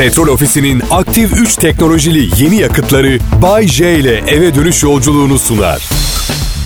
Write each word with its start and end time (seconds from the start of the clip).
Petrol 0.00 0.28
Ofisi'nin 0.28 0.82
aktif 0.90 1.32
3 1.32 1.56
teknolojili 1.56 2.42
yeni 2.42 2.56
yakıtları 2.56 3.18
Bay 3.42 3.68
J 3.68 3.98
ile 3.98 4.16
eve 4.16 4.54
dönüş 4.54 4.82
yolculuğunu 4.82 5.38
sunar. 5.38 5.88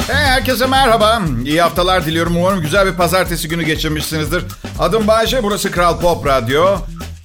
Hey, 0.06 0.24
herkese 0.24 0.66
merhaba. 0.66 1.22
İyi 1.44 1.62
haftalar 1.62 2.06
diliyorum. 2.06 2.36
Umarım 2.36 2.60
güzel 2.60 2.86
bir 2.86 2.92
pazartesi 2.92 3.48
günü 3.48 3.62
geçirmişsinizdir. 3.62 4.44
Adım 4.78 5.06
Bayce, 5.06 5.42
burası 5.42 5.70
Kral 5.70 6.00
Pop 6.00 6.26
Radyo. 6.26 6.76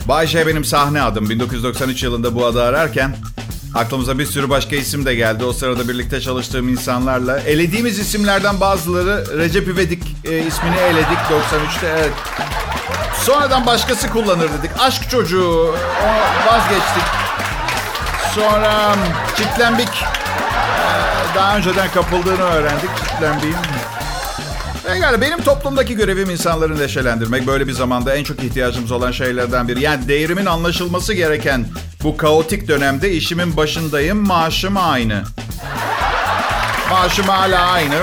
Bayce 0.08 0.48
benim 0.48 0.66
sahne 0.66 1.02
adım. 1.02 1.30
1993 1.30 2.04
yılında 2.04 2.36
bu 2.36 2.46
adı 2.46 2.64
ararken 2.64 3.16
aklımıza 3.76 4.20
bir 4.20 4.26
sürü 4.26 4.50
başka 4.50 4.76
isim 4.76 5.06
de 5.06 5.16
geldi. 5.16 5.44
O 5.44 5.54
sırada 5.54 5.88
birlikte 5.90 6.22
çalıştığım 6.22 6.70
insanlarla. 6.70 7.40
Elediğimiz 7.40 8.00
isimlerden 8.00 8.60
bazıları 8.60 9.38
Recep 9.38 9.68
İvedik 9.68 10.04
e, 10.26 10.30
ismini 10.46 10.78
eledik 10.78 11.20
93'te. 11.30 11.88
Evet. 11.88 12.14
Sonradan 13.26 13.66
başkası 13.66 14.10
kullanır 14.10 14.50
dedik. 14.60 14.72
Aşk 14.80 15.10
çocuğu. 15.10 15.76
O 16.06 16.52
vazgeçtik. 16.52 17.04
Sonra 18.36 18.96
çitlenbik. 19.38 19.90
Ee, 19.90 21.36
Daha 21.36 21.58
önceden 21.58 21.92
kapıldığını 21.92 22.44
öğrendik 22.44 22.90
çitlenbiğin. 22.98 23.56
Pekala 24.88 25.22
benim 25.22 25.42
toplumdaki 25.44 25.96
görevim 25.96 26.30
insanları 26.30 26.80
neşelendirmek. 26.80 27.48
Böyle 27.48 27.68
bir 27.68 27.72
zamanda 27.74 28.16
en 28.16 28.24
çok 28.24 28.44
ihtiyacımız 28.44 28.92
olan 28.92 29.12
şeylerden 29.12 29.68
biri. 29.68 29.82
Yani 29.82 30.08
değerimin 30.08 30.46
anlaşılması 30.46 31.14
gereken 31.14 31.66
bu 32.04 32.18
kaotik 32.18 32.68
dönemde 32.68 33.12
işimin 33.12 33.58
başındayım. 33.58 34.28
Maaşım 34.28 34.78
aynı. 34.78 35.24
Maaşım 36.92 37.28
hala 37.28 37.60
aynı. 37.72 37.96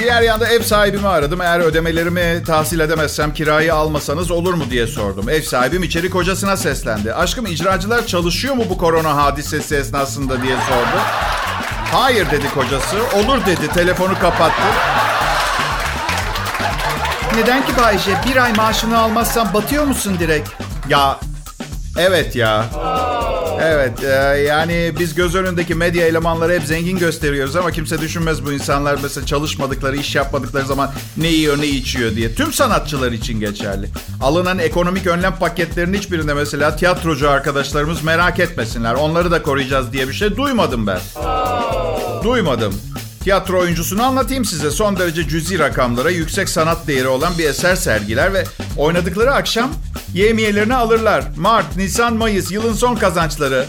Diğer 0.00 0.22
yanda 0.22 0.48
ev 0.48 0.62
sahibimi 0.62 1.08
aradım. 1.08 1.40
Eğer 1.40 1.60
ödemelerimi 1.60 2.42
tahsil 2.46 2.80
edemezsem 2.80 3.34
kirayı 3.34 3.74
almasanız 3.74 4.30
olur 4.30 4.54
mu 4.54 4.64
diye 4.70 4.86
sordum. 4.86 5.28
Ev 5.28 5.42
sahibim 5.42 5.82
içeri 5.82 6.10
kocasına 6.10 6.56
seslendi. 6.56 7.14
Aşkım 7.14 7.46
icracılar 7.46 8.06
çalışıyor 8.06 8.54
mu 8.54 8.64
bu 8.70 8.78
korona 8.78 9.16
hadisesi 9.16 9.76
esnasında 9.76 10.42
diye 10.42 10.56
sordu. 10.56 11.00
Hayır 11.92 12.30
dedi 12.30 12.50
kocası. 12.54 12.96
Olur 12.96 13.46
dedi. 13.46 13.68
Telefonu 13.74 14.18
kapattı. 14.20 14.62
Neden 17.36 17.66
ki 17.66 17.72
Bayce? 17.76 18.10
Bir 18.28 18.36
ay 18.36 18.52
maaşını 18.52 18.98
almazsan 18.98 19.54
batıyor 19.54 19.84
musun 19.84 20.16
direkt? 20.20 20.50
Ya 20.88 21.18
evet 21.98 22.36
ya. 22.36 22.64
Evet 23.62 24.04
e, 24.04 24.08
yani 24.48 24.92
biz 24.98 25.14
göz 25.14 25.34
önündeki 25.34 25.74
medya 25.74 26.06
elemanları 26.06 26.52
hep 26.52 26.62
zengin 26.62 26.98
gösteriyoruz 26.98 27.56
ama 27.56 27.70
kimse 27.70 28.00
düşünmez 28.00 28.44
bu 28.46 28.52
insanlar 28.52 28.98
mesela 29.02 29.26
çalışmadıkları, 29.26 29.96
iş 29.96 30.14
yapmadıkları 30.14 30.66
zaman 30.66 30.90
ne 31.16 31.28
yiyor 31.28 31.60
ne 31.60 31.66
içiyor 31.66 32.16
diye. 32.16 32.34
Tüm 32.34 32.52
sanatçılar 32.52 33.12
için 33.12 33.40
geçerli. 33.40 33.88
Alınan 34.20 34.58
ekonomik 34.58 35.06
önlem 35.06 35.36
paketlerinin 35.36 35.98
hiçbirinde 35.98 36.34
mesela 36.34 36.76
tiyatrocu 36.76 37.30
arkadaşlarımız 37.30 38.02
merak 38.02 38.38
etmesinler. 38.38 38.94
Onları 38.94 39.30
da 39.30 39.42
koruyacağız 39.42 39.92
diye 39.92 40.08
bir 40.08 40.12
şey 40.12 40.36
duymadım 40.36 40.86
ben. 40.86 41.00
Duymadım. 42.24 42.74
Tiyatro 43.20 43.60
oyuncusunu 43.60 44.02
anlatayım 44.02 44.44
size. 44.44 44.70
Son 44.70 44.98
derece 44.98 45.28
cüzi 45.28 45.58
rakamlara 45.58 46.10
yüksek 46.10 46.48
sanat 46.48 46.86
değeri 46.86 47.08
olan 47.08 47.38
bir 47.38 47.48
eser 47.48 47.76
sergiler 47.76 48.34
ve 48.34 48.44
oynadıkları 48.76 49.34
akşam 49.34 49.70
yemiyelerini 50.14 50.74
alırlar. 50.74 51.24
Mart, 51.36 51.76
Nisan, 51.76 52.14
Mayıs 52.16 52.50
yılın 52.52 52.74
son 52.74 52.94
kazançları. 52.96 53.66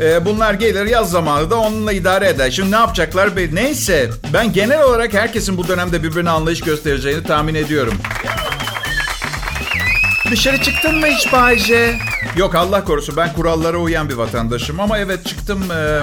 Ee, 0.00 0.24
bunlar 0.24 0.54
gelir 0.54 0.86
yaz 0.86 1.10
zamanı 1.10 1.50
da 1.50 1.56
onunla 1.56 1.92
idare 1.92 2.28
eder. 2.28 2.50
Şimdi 2.50 2.70
ne 2.70 2.76
yapacaklar? 2.76 3.36
be- 3.36 3.54
Neyse 3.54 4.10
ben 4.32 4.52
genel 4.52 4.82
olarak 4.82 5.14
herkesin 5.14 5.56
bu 5.56 5.68
dönemde 5.68 6.02
birbirine 6.02 6.30
anlayış 6.30 6.60
göstereceğini 6.60 7.22
tahmin 7.24 7.54
ediyorum. 7.54 7.94
Dışarı 10.30 10.62
çıktın 10.62 10.98
mı 11.00 11.06
hiç 11.06 11.32
Bayce? 11.32 11.98
Yok 12.36 12.54
Allah 12.54 12.84
korusun 12.84 13.16
ben 13.16 13.32
kurallara 13.32 13.76
uyan 13.76 14.08
bir 14.08 14.14
vatandaşım 14.14 14.80
ama 14.80 14.98
evet 14.98 15.26
çıktım. 15.26 15.62
Ee, 15.72 16.00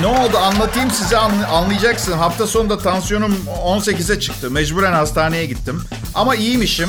ne 0.00 0.06
oldu 0.06 0.38
anlatayım 0.38 0.90
size 0.90 1.16
anla- 1.16 1.46
anlayacaksın. 1.46 2.12
Hafta 2.12 2.46
sonunda 2.46 2.78
tansiyonum 2.78 3.36
18'e 3.64 4.20
çıktı. 4.20 4.50
Mecburen 4.50 4.92
hastaneye 4.92 5.46
gittim. 5.46 5.82
Ama 6.14 6.34
iyiymişim. 6.34 6.88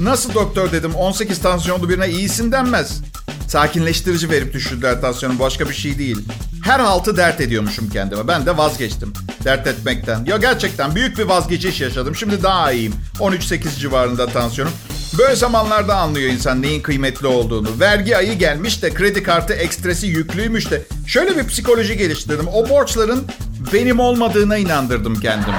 Nasıl 0.00 0.34
doktor 0.34 0.72
dedim 0.72 0.94
18 0.94 1.38
tansiyonlu 1.38 1.88
birine 1.88 2.08
iyisin 2.08 2.52
denmez. 2.52 3.00
Sakinleştirici 3.48 4.30
verip 4.30 4.52
düşürdüler 4.52 5.00
tansiyonum 5.00 5.38
başka 5.38 5.68
bir 5.68 5.74
şey 5.74 5.98
değil. 5.98 6.18
Her 6.64 6.80
haltı 6.80 7.16
dert 7.16 7.40
ediyormuşum 7.40 7.90
kendime. 7.90 8.28
Ben 8.28 8.46
de 8.46 8.56
vazgeçtim 8.56 9.12
dert 9.44 9.66
etmekten. 9.66 10.24
Ya 10.24 10.36
gerçekten 10.36 10.94
büyük 10.94 11.18
bir 11.18 11.24
vazgeçiş 11.24 11.80
yaşadım. 11.80 12.16
Şimdi 12.16 12.42
daha 12.42 12.72
iyiyim. 12.72 12.94
13-8 13.18 13.78
civarında 13.78 14.26
tansiyonum. 14.26 14.72
Böyle 15.18 15.36
zamanlarda 15.36 15.96
anlıyor 15.96 16.32
insan 16.32 16.62
neyin 16.62 16.82
kıymetli 16.82 17.26
olduğunu. 17.26 17.68
Vergi 17.80 18.16
ayı 18.16 18.32
gelmiş 18.32 18.82
de 18.82 18.94
kredi 18.94 19.22
kartı 19.22 19.52
ekstresi 19.52 20.06
yüklüymüş 20.06 20.70
de. 20.70 20.82
Şöyle 21.06 21.36
bir 21.36 21.46
psikoloji 21.46 21.96
geliştirdim. 21.96 22.48
O 22.48 22.68
borçların 22.68 23.24
benim 23.72 24.00
olmadığına 24.00 24.56
inandırdım 24.56 25.20
kendimi. 25.20 25.56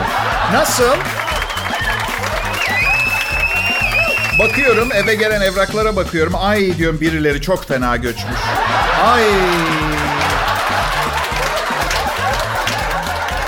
Nasıl? 0.53 0.95
Bakıyorum 4.41 4.89
eve 4.91 5.15
gelen 5.15 5.41
evraklara 5.41 5.95
bakıyorum. 5.95 6.33
Ay 6.35 6.77
diyorum 6.77 7.01
birileri 7.01 7.41
çok 7.41 7.67
fena 7.67 7.97
göçmüş. 7.97 8.35
Ay. 9.03 9.23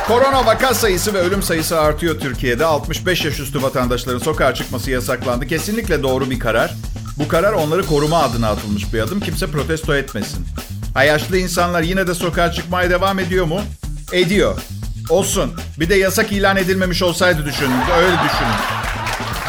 Korona 0.08 0.46
vaka 0.46 0.74
sayısı 0.74 1.14
ve 1.14 1.18
ölüm 1.18 1.44
sayısı 1.44 1.80
artıyor 1.80 2.20
Türkiye'de. 2.20 2.66
65 2.66 3.26
yaş 3.26 3.40
üstü 3.40 3.62
vatandaşların 3.62 4.20
sokağa 4.20 4.54
çıkması 4.54 4.92
yasaklandı. 4.92 5.48
Kesinlikle 5.48 6.04
doğru 6.04 6.30
bir 6.30 6.40
karar. 6.40 6.74
Bu 7.18 7.28
karar 7.28 7.54
onları 7.54 7.86
koruma 7.86 8.24
adına 8.24 8.50
atılmış 8.50 8.94
bir 8.94 9.00
adım. 9.00 9.20
Kimse 9.20 9.48
protesto 9.48 9.96
etmesin. 9.96 10.46
Ha 10.94 11.04
yaşlı 11.04 11.38
insanlar 11.38 11.82
yine 11.82 12.08
de 12.08 12.14
sokağa 12.14 12.52
çıkmaya 12.52 12.90
devam 12.90 13.20
ediyor 13.20 13.46
mu? 13.46 13.62
Ediyor. 14.12 14.58
Olsun. 15.10 15.54
Bir 15.80 15.90
de 15.90 15.96
yasak 15.96 16.32
ilan 16.32 16.58
edilmemiş 16.58 17.04
olsaydı 17.04 17.46
düşünün. 17.46 17.82
Öyle 17.98 18.16
düşünün. 18.16 18.56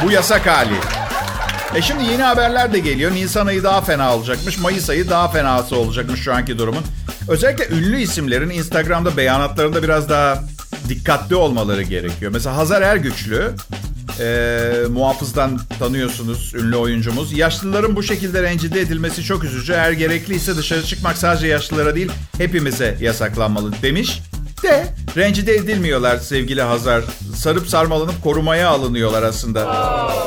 Bu 0.03 0.11
yasak 0.11 0.47
hali. 0.47 1.04
E 1.75 1.83
şimdi 1.83 2.05
yeni 2.05 2.23
haberler 2.23 2.73
de 2.73 2.79
geliyor. 2.79 3.13
Nisan 3.13 3.47
ayı 3.47 3.63
daha 3.63 3.81
fena 3.81 4.17
olacakmış. 4.17 4.59
Mayıs 4.59 4.91
ayı 4.91 5.11
daha 5.11 5.29
fenası 5.29 5.77
olacakmış 5.77 6.21
şu 6.21 6.35
anki 6.35 6.59
durumun. 6.59 6.83
Özellikle 7.29 7.77
ünlü 7.77 8.01
isimlerin 8.01 8.51
Instagram'da 8.51 9.17
beyanatlarında 9.17 9.83
biraz 9.83 10.09
daha 10.09 10.45
dikkatli 10.89 11.35
olmaları 11.35 11.83
gerekiyor. 11.83 12.33
Mesela 12.33 12.57
Hazar 12.57 12.83
Ergüçlü, 12.83 13.51
e, 14.21 14.61
muhafızdan 14.91 15.61
tanıyorsunuz 15.79 16.55
ünlü 16.55 16.77
oyuncumuz. 16.77 17.33
Yaşlıların 17.33 17.97
bu 17.97 18.03
şekilde 18.03 18.43
rencide 18.43 18.81
edilmesi 18.81 19.23
çok 19.23 19.45
üzücü. 19.45 19.73
Eğer 19.73 19.93
gerekliyse 19.93 20.57
dışarı 20.57 20.83
çıkmak 20.85 21.17
sadece 21.19 21.47
yaşlılara 21.47 21.95
değil 21.95 22.11
hepimize 22.39 22.99
yasaklanmalı 23.01 23.73
demiş. 23.83 24.23
De 24.65 24.87
rencide 25.17 25.55
edilmiyorlar 25.55 26.17
sevgili 26.19 26.63
Hazar. 26.63 27.03
Sarıp 27.37 27.69
sarmalanıp 27.69 28.23
korumaya 28.23 28.69
alınıyorlar 28.69 29.23
aslında. 29.23 29.77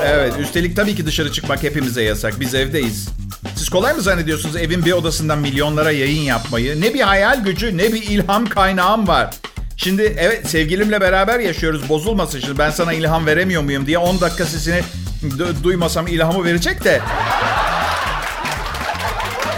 Evet 0.06 0.34
üstelik 0.40 0.76
tabii 0.76 0.96
ki 0.96 1.06
dışarı 1.06 1.32
çıkmak 1.32 1.64
hepimize 1.64 2.04
yasak. 2.04 2.40
Biz 2.40 2.54
evdeyiz. 2.56 3.08
Siz 3.56 3.70
kolay 3.70 3.94
mı 3.94 4.02
zannediyorsunuz 4.02 4.56
evin 4.56 4.86
bir 4.86 4.92
odasından 4.92 5.40
milyonlara 5.40 5.92
yayın 5.92 6.22
yapmayı? 6.22 6.82
Ne 6.82 6.94
bir 6.94 7.02
hayal 7.02 7.44
gücü 7.44 7.78
ne 7.78 7.94
bir 7.94 8.02
ilham 8.04 8.46
kaynağım 8.46 9.08
var. 9.08 9.34
Şimdi 9.78 10.16
evet 10.18 10.50
sevgilimle 10.50 11.02
beraber 11.02 11.40
yaşıyoruz 11.40 11.90
bozulmasın 11.90 12.40
şimdi 12.40 12.58
ben 12.58 12.70
sana 12.70 12.94
ilham 12.94 13.26
veremiyor 13.26 13.62
muyum 13.62 13.88
diye 13.88 13.98
10 13.98 14.22
dakika 14.22 14.46
sesini 14.46 14.82
du- 15.24 15.64
duymasam 15.64 16.08
ilhamı 16.08 16.44
verecek 16.46 16.84
de. 16.84 17.02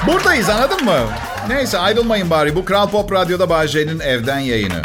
Buradayız 0.07 0.49
anladın 0.49 0.85
mı? 0.85 0.97
Neyse 1.47 1.77
ayrılmayın 1.77 2.29
bari. 2.29 2.55
Bu 2.55 2.65
Kral 2.65 2.89
Pop 2.89 3.11
Radyo'da 3.11 3.49
Bağcay'ın 3.49 3.99
evden 3.99 4.39
yayını. 4.39 4.81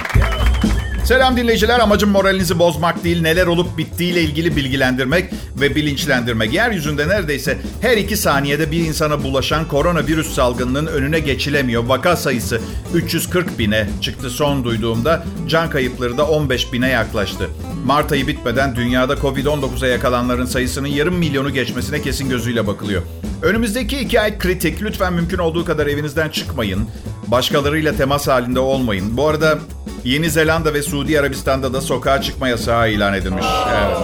Selam 1.04 1.37
dinleyiciler. 1.37 1.81
Amacım 1.81 2.10
moralinizi 2.10 2.59
bozmak 2.59 3.04
değil, 3.04 3.22
neler 3.22 3.47
olup 3.47 3.78
bittiğiyle 3.78 4.22
ilgili 4.22 4.56
bilgilendirmek 4.56 5.31
ve 5.60 5.75
bilinçlendirmek. 5.75 6.53
Yeryüzünde 6.53 7.09
neredeyse 7.09 7.58
her 7.81 7.96
iki 7.96 8.17
saniyede 8.17 8.70
bir 8.70 8.78
insana 8.78 9.25
bulaşan 9.25 9.69
koronavirüs 9.69 10.34
salgınının 10.34 10.87
önüne 10.87 11.20
geçilemiyor. 11.20 11.84
Vaka 11.84 12.17
sayısı 12.17 12.61
340 12.94 13.58
bine 13.58 13.88
çıktı 14.00 14.31
son 14.31 14.64
duyduğumda. 14.64 15.25
Can 15.49 15.70
kayıpları 15.70 16.19
da 16.19 16.26
15 16.26 16.73
bine 16.73 16.88
yaklaştı. 16.88 17.50
Mart 17.87 18.12
ayı 18.12 18.26
bitmeden 18.26 18.76
dünyada 18.76 19.14
Covid-19'a 19.14 19.88
yakalanların 19.88 20.46
sayısının 20.46 20.88
yarım 20.88 21.14
milyonu 21.14 21.52
geçmesine 21.52 22.02
kesin 22.02 22.28
gözüyle 22.28 22.67
bakılıyor. 22.67 23.02
Önümüzdeki 23.44 23.99
iki 23.99 24.20
ay 24.20 24.38
kritik. 24.38 24.82
Lütfen 24.82 25.12
mümkün 25.12 25.38
olduğu 25.38 25.64
kadar 25.64 25.87
evinizden 25.87 26.29
çıkmayın. 26.29 26.88
Başkalarıyla 27.26 27.96
temas 27.96 28.29
halinde 28.29 28.61
olmayın. 28.61 29.17
Bu 29.17 29.29
arada 29.29 29.58
Yeni 30.05 30.31
Zelanda 30.31 30.75
ve 30.75 30.82
Suudi 30.82 31.20
Arabistan'da 31.20 31.73
da 31.73 31.81
sokağa 31.81 32.23
çıkma 32.23 32.49
yasağı 32.49 32.91
ilan 32.91 33.14
edilmiş. 33.14 33.44
Evet. 33.69 33.96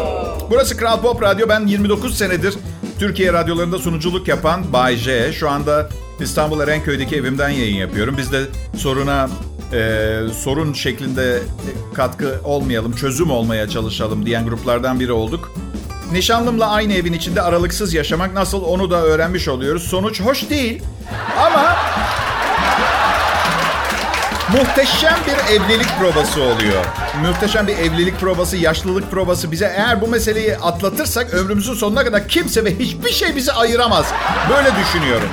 Burası 0.50 0.76
Kral 0.76 1.00
Pop 1.00 1.22
Radyo. 1.22 1.48
Ben 1.48 1.66
29 1.66 2.18
senedir 2.18 2.54
Türkiye 2.98 3.32
radyolarında 3.32 3.78
sunuculuk 3.78 4.28
yapan 4.28 4.72
Bay 4.72 4.96
J. 4.96 5.32
Şu 5.32 5.50
anda 5.50 5.88
İstanbul 6.20 6.60
Erenköy'deki 6.60 7.16
evimden 7.16 7.48
yayın 7.48 7.76
yapıyorum. 7.76 8.14
Biz 8.18 8.32
de 8.32 8.40
soruna 8.76 9.28
e, 9.72 10.18
sorun 10.42 10.72
şeklinde 10.72 11.42
katkı 11.94 12.40
olmayalım, 12.44 12.92
çözüm 12.92 13.30
olmaya 13.30 13.68
çalışalım 13.68 14.26
diyen 14.26 14.46
gruplardan 14.46 15.00
biri 15.00 15.12
olduk. 15.12 15.52
Nişanlımla 16.12 16.70
aynı 16.70 16.92
evin 16.92 17.12
içinde 17.12 17.42
aralıksız 17.42 17.94
yaşamak 17.94 18.34
nasıl 18.34 18.62
onu 18.62 18.90
da 18.90 19.02
öğrenmiş 19.02 19.48
oluyoruz. 19.48 19.82
Sonuç 19.82 20.20
hoş 20.20 20.50
değil. 20.50 20.82
Ama 21.38 21.76
muhteşem 24.52 25.16
bir 25.26 25.54
evlilik 25.54 25.98
provası 25.98 26.42
oluyor. 26.42 26.84
Muhteşem 27.22 27.66
bir 27.66 27.78
evlilik 27.78 28.20
provası, 28.20 28.56
yaşlılık 28.56 29.10
provası 29.10 29.52
bize 29.52 29.72
eğer 29.76 30.00
bu 30.00 30.08
meseleyi 30.08 30.56
atlatırsak 30.56 31.34
ömrümüzün 31.34 31.74
sonuna 31.74 32.04
kadar 32.04 32.28
kimse 32.28 32.64
ve 32.64 32.78
hiçbir 32.78 33.12
şey 33.12 33.36
bizi 33.36 33.52
ayıramaz. 33.52 34.06
Böyle 34.50 34.70
düşünüyorum. 34.76 35.28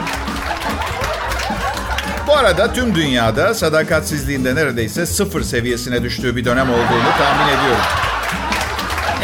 Bu 2.27 2.33
arada 2.37 2.73
tüm 2.73 2.95
dünyada 2.95 3.53
sadakatsizliğinde 3.53 4.55
neredeyse 4.55 5.05
sıfır 5.05 5.43
seviyesine 5.43 6.03
düştüğü 6.03 6.35
bir 6.35 6.45
dönem 6.45 6.69
olduğunu 6.69 7.09
tahmin 7.17 7.47
ediyorum. 7.47 7.83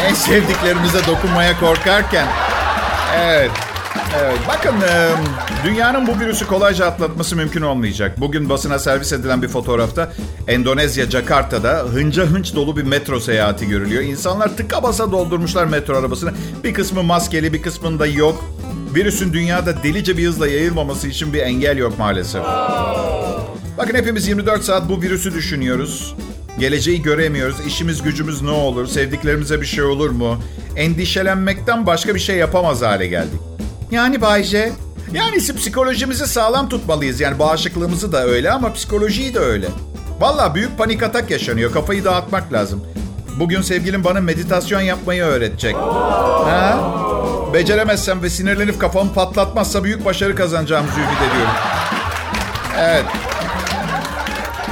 En 0.04 0.14
sevdiklerimize 0.14 1.06
dokunmaya 1.06 1.60
korkarken. 1.60 2.26
Evet. 3.16 3.50
Evet. 4.22 4.38
Bakın 4.48 4.74
dünyanın 5.64 6.06
bu 6.06 6.20
virüsü 6.20 6.46
kolayca 6.46 6.86
atlatması 6.86 7.36
mümkün 7.36 7.62
olmayacak. 7.62 8.20
Bugün 8.20 8.48
basına 8.48 8.78
servis 8.78 9.12
edilen 9.12 9.42
bir 9.42 9.48
fotoğrafta 9.48 10.12
Endonezya 10.48 11.10
Jakarta'da 11.10 11.70
hınca 11.92 12.24
hınç 12.24 12.54
dolu 12.54 12.76
bir 12.76 12.82
metro 12.82 13.20
seyahati 13.20 13.68
görülüyor. 13.68 14.02
İnsanlar 14.02 14.56
tıka 14.56 14.82
basa 14.82 15.12
doldurmuşlar 15.12 15.64
metro 15.64 15.96
arabasını. 15.96 16.32
Bir 16.64 16.74
kısmı 16.74 17.02
maskeli 17.02 17.52
bir 17.52 17.62
kısmında 17.62 18.06
yok. 18.06 18.44
Virüsün 18.94 19.32
dünyada 19.32 19.82
delice 19.82 20.16
bir 20.16 20.26
hızla 20.26 20.48
yayılmaması 20.48 21.08
için 21.08 21.32
bir 21.32 21.40
engel 21.40 21.78
yok 21.78 21.98
maalesef. 21.98 22.42
Bakın 23.78 23.94
hepimiz 23.94 24.28
24 24.28 24.64
saat 24.64 24.88
bu 24.88 25.02
virüsü 25.02 25.34
düşünüyoruz. 25.34 26.14
Geleceği 26.58 27.02
göremiyoruz. 27.02 27.56
İşimiz 27.66 28.02
gücümüz 28.02 28.42
ne 28.42 28.50
olur? 28.50 28.86
Sevdiklerimize 28.86 29.60
bir 29.60 29.66
şey 29.66 29.84
olur 29.84 30.10
mu? 30.10 30.38
Endişelenmekten 30.76 31.86
başka 31.86 32.14
bir 32.14 32.20
şey 32.20 32.36
yapamaz 32.36 32.82
hale 32.82 33.06
geldik. 33.06 33.40
Yani 33.90 34.20
Bayce, 34.20 34.72
yani 35.12 35.36
psikolojimizi 35.36 36.26
sağlam 36.26 36.68
tutmalıyız. 36.68 37.20
Yani 37.20 37.38
bağışıklığımızı 37.38 38.12
da 38.12 38.24
öyle 38.24 38.50
ama 38.50 38.72
psikolojiyi 38.72 39.34
de 39.34 39.38
öyle. 39.38 39.66
Valla 40.20 40.54
büyük 40.54 40.78
panik 40.78 41.02
atak 41.02 41.30
yaşanıyor. 41.30 41.72
Kafayı 41.72 42.04
dağıtmak 42.04 42.52
lazım. 42.52 42.84
Bugün 43.38 43.62
sevgilim 43.62 44.04
bana 44.04 44.20
meditasyon 44.20 44.80
yapmayı 44.80 45.22
öğretecek. 45.22 45.76
Ha? 45.76 46.78
Beceremezsem 47.54 48.22
ve 48.22 48.30
sinirlenip 48.30 48.80
kafamı 48.80 49.14
patlatmazsa 49.14 49.84
büyük 49.84 50.04
başarı 50.04 50.34
kazanacağımızı 50.34 51.00
ümit 51.00 51.18
ediyorum. 51.18 51.52
Evet. 52.78 53.04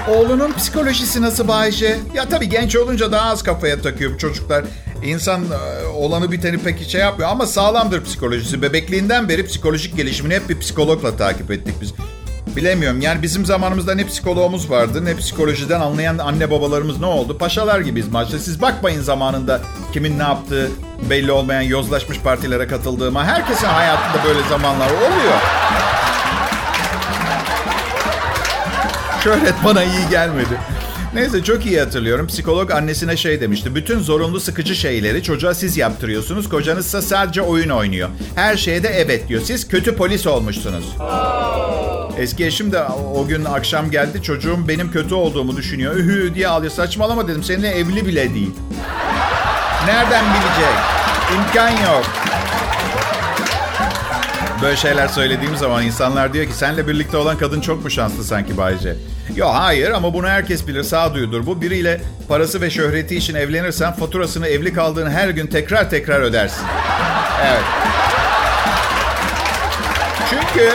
Oğlunun 0.09 0.53
psikolojisi 0.53 1.23
nasıl 1.23 1.49
Bayce? 1.49 1.99
Ya 2.15 2.29
tabii 2.29 2.49
genç 2.49 2.77
olunca 2.77 3.13
daha 3.13 3.31
az 3.31 3.43
kafaya 3.43 3.81
takıyor 3.83 4.15
bu 4.15 4.19
çocuklar. 4.19 4.65
İnsan 5.05 5.41
e, 5.43 5.87
olanı 5.87 6.33
biteni 6.33 6.59
pek 6.59 6.89
şey 6.89 7.01
yapmıyor 7.01 7.31
ama 7.31 7.47
sağlamdır 7.47 8.05
psikolojisi. 8.05 8.63
Bebekliğinden 8.63 9.29
beri 9.29 9.47
psikolojik 9.47 9.97
gelişimini 9.97 10.35
hep 10.35 10.49
bir 10.49 10.59
psikologla 10.59 11.17
takip 11.17 11.51
ettik 11.51 11.75
biz. 11.81 11.95
Bilemiyorum 12.57 13.01
yani 13.01 13.23
bizim 13.23 13.47
zamanımızda 13.47 13.95
ne 13.95 14.07
psikologumuz 14.07 14.71
vardı 14.71 15.05
ne 15.05 15.17
psikolojiden 15.17 15.81
anlayan 15.81 16.19
anne 16.19 16.51
babalarımız 16.51 17.01
ne 17.01 17.07
oldu? 17.07 17.39
Paşalar 17.39 17.81
gibiyiz 17.81 18.09
maçta. 18.09 18.39
Siz 18.39 18.63
bakmayın 18.63 19.03
zamanında 19.03 19.61
kimin 19.93 20.19
ne 20.19 20.23
yaptığı 20.23 20.71
belli 21.11 21.33
olmayan 21.33 21.63
yozlaşmış 21.63 22.19
partilere 22.19 22.67
katıldığıma. 22.67 23.25
Herkesin 23.25 23.67
hayatında 23.67 24.25
böyle 24.25 24.49
zamanlar 24.49 24.91
oluyor. 24.91 25.41
Şöhret 29.25 29.55
bana 29.65 29.85
iyi 29.85 30.09
gelmedi. 30.11 30.59
Neyse 31.15 31.45
çok 31.45 31.67
iyi 31.67 31.81
hatırlıyorum. 31.81 32.27
Psikolog 32.27 32.71
annesine 32.71 33.17
şey 33.17 33.41
demişti. 33.41 33.75
Bütün 33.75 34.01
zorunlu 34.01 34.41
sıkıcı 34.41 34.75
şeyleri 34.75 35.23
çocuğa 35.23 35.55
siz 35.55 35.77
yaptırıyorsunuz. 35.77 36.49
Kocanızsa 36.49 37.03
sadece 37.03 37.43
oyun 37.43 37.71
oynuyor. 37.71 38.09
Her 38.35 38.57
şeye 38.57 38.83
de 38.83 38.89
evet 38.89 39.29
diyor. 39.29 39.43
Siz 39.45 39.69
kötü 39.69 39.97
polis 39.97 40.27
olmuşsunuz. 40.27 40.85
Eski 42.19 42.47
eşim 42.47 42.73
de 42.73 42.85
o 43.15 43.27
gün 43.27 43.45
akşam 43.45 43.91
geldi. 43.91 44.23
Çocuğum 44.23 44.69
benim 44.69 44.93
kötü 44.93 45.15
olduğumu 45.15 45.57
düşünüyor. 45.57 45.97
Ühü 45.97 46.35
diye 46.35 46.49
ağlıyor. 46.49 46.73
Saçmalama 46.73 47.29
dedim. 47.29 47.43
Seninle 47.43 47.69
evli 47.69 48.07
bile 48.07 48.35
değil. 48.35 48.55
Nereden 49.87 50.25
bilecek? 50.25 50.75
İmkan 51.35 51.71
yok. 51.71 52.05
Böyle 54.63 54.77
şeyler 54.77 55.09
söylediğim 55.09 55.57
zaman 55.57 55.83
insanlar 55.83 56.33
diyor 56.33 56.47
ki 56.47 56.53
senle 56.53 56.89
birlikte 56.89 57.17
olan 57.17 57.39
kadın 57.39 57.61
çok 57.61 57.85
mu 57.85 57.91
şanslı 57.91 58.25
sanki 58.25 58.57
Bayce? 58.57 58.97
Yok 59.37 59.51
hayır 59.55 59.91
ama 59.91 60.15
bunu 60.15 60.29
herkes 60.29 60.67
bilir 60.67 60.83
sağduyudur 60.83 61.47
bu. 61.47 61.63
Biriyle 61.63 62.01
parası 62.29 62.61
ve 62.61 62.71
şöhreti 62.71 63.17
için 63.17 63.35
evlenirsen 63.35 63.93
faturasını 63.93 64.47
evli 64.49 64.75
kaldığın 64.75 65.11
her 65.11 65.29
gün 65.29 65.47
tekrar 65.47 65.91
tekrar 65.91 66.21
ödersin. 66.21 66.65
Evet. 67.47 67.63
Çünkü 70.31 70.71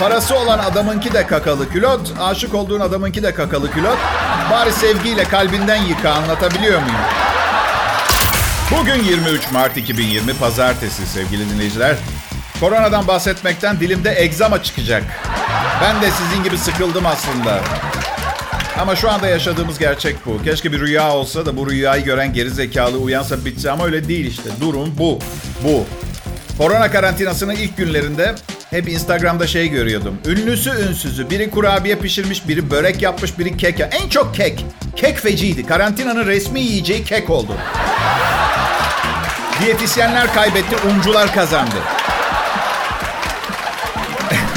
parası 0.00 0.36
olan 0.38 0.58
adamınki 0.58 1.12
de 1.12 1.26
kakalı 1.26 1.70
külot, 1.70 2.12
aşık 2.20 2.54
olduğun 2.54 2.80
adamınki 2.80 3.22
de 3.22 3.34
kakalı 3.34 3.70
külot. 3.72 3.98
Bari 4.50 4.72
sevgiyle 4.72 5.24
kalbinden 5.24 5.82
yıka 5.82 6.10
anlatabiliyor 6.10 6.80
muyum? 6.80 6.96
Bugün 8.80 9.04
23 9.04 9.52
Mart 9.52 9.76
2020 9.76 10.34
Pazartesi 10.34 11.06
sevgili 11.06 11.50
dinleyiciler. 11.50 11.96
Koronadan 12.60 13.06
bahsetmekten 13.06 13.80
dilimde 13.80 14.14
egzama 14.22 14.62
çıkacak. 14.62 15.02
Ben 15.82 16.02
de 16.02 16.10
sizin 16.10 16.44
gibi 16.44 16.58
sıkıldım 16.58 17.06
aslında. 17.06 17.60
Ama 18.80 18.96
şu 18.96 19.10
anda 19.10 19.26
yaşadığımız 19.28 19.78
gerçek 19.78 20.16
bu. 20.26 20.42
Keşke 20.42 20.72
bir 20.72 20.80
rüya 20.80 21.12
olsa 21.12 21.46
da 21.46 21.56
bu 21.56 21.70
rüyayı 21.70 22.04
gören 22.04 22.32
geri 22.32 22.50
zekalı 22.50 22.98
uyansa 22.98 23.44
bitse 23.44 23.70
ama 23.70 23.84
öyle 23.84 24.08
değil 24.08 24.26
işte. 24.26 24.50
Durum 24.60 24.94
bu. 24.98 25.18
Bu. 25.64 25.84
Korona 26.58 26.90
karantinasının 26.90 27.54
ilk 27.54 27.76
günlerinde 27.76 28.34
hep 28.70 28.88
Instagram'da 28.88 29.46
şey 29.46 29.68
görüyordum. 29.68 30.18
Ünlüsü 30.26 30.70
ünsüzü. 30.70 31.30
Biri 31.30 31.50
kurabiye 31.50 31.96
pişirmiş, 31.96 32.48
biri 32.48 32.70
börek 32.70 33.02
yapmış, 33.02 33.38
biri 33.38 33.56
kek. 33.56 33.80
En 33.80 34.08
çok 34.08 34.34
kek. 34.34 34.66
Kek 34.96 35.18
feciydi. 35.18 35.66
Karantinanın 35.66 36.26
resmi 36.26 36.60
yiyeceği 36.60 37.04
kek 37.04 37.30
oldu. 37.30 37.52
Diyetisyenler 39.62 40.34
kaybetti, 40.34 40.76
uncular 40.88 41.34
kazandı. 41.34 41.76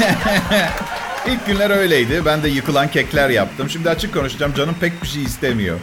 İlk 1.26 1.46
günler 1.46 1.70
öyleydi. 1.70 2.22
Ben 2.26 2.42
de 2.42 2.48
yıkılan 2.48 2.90
kekler 2.90 3.30
yaptım. 3.30 3.70
Şimdi 3.70 3.90
açık 3.90 4.14
konuşacağım. 4.14 4.54
Canım 4.54 4.74
pek 4.80 5.02
bir 5.02 5.08
şey 5.08 5.22
istemiyor. 5.22 5.78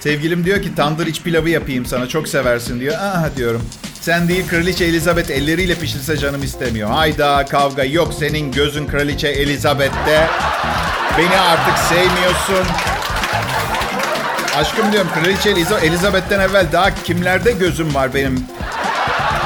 Sevgilim 0.00 0.44
diyor 0.44 0.62
ki 0.62 0.74
tandır 0.74 1.06
iç 1.06 1.22
pilavı 1.22 1.50
yapayım 1.50 1.86
sana 1.86 2.08
çok 2.08 2.28
seversin 2.28 2.80
diyor. 2.80 2.94
Aha 2.94 3.30
diyorum. 3.36 3.62
Sen 4.00 4.28
değil 4.28 4.48
Kraliçe 4.48 4.84
Elizabeth 4.84 5.30
elleriyle 5.30 5.74
pişirse 5.74 6.16
canım 6.16 6.42
istemiyor. 6.42 6.90
Hayda 6.90 7.44
kavga 7.44 7.84
yok 7.84 8.14
senin 8.18 8.52
gözün 8.52 8.86
Kraliçe 8.86 9.28
Elizabeth'te. 9.28 10.26
Beni 11.18 11.36
artık 11.36 11.78
sevmiyorsun. 11.78 12.66
Aşkım 14.56 14.92
diyorum 14.92 15.10
Kraliçe 15.14 15.50
Elizabeth'ten 15.82 16.40
evvel 16.40 16.66
daha 16.72 16.94
kimlerde 16.94 17.52
gözüm 17.52 17.94
var 17.94 18.14
benim. 18.14 18.44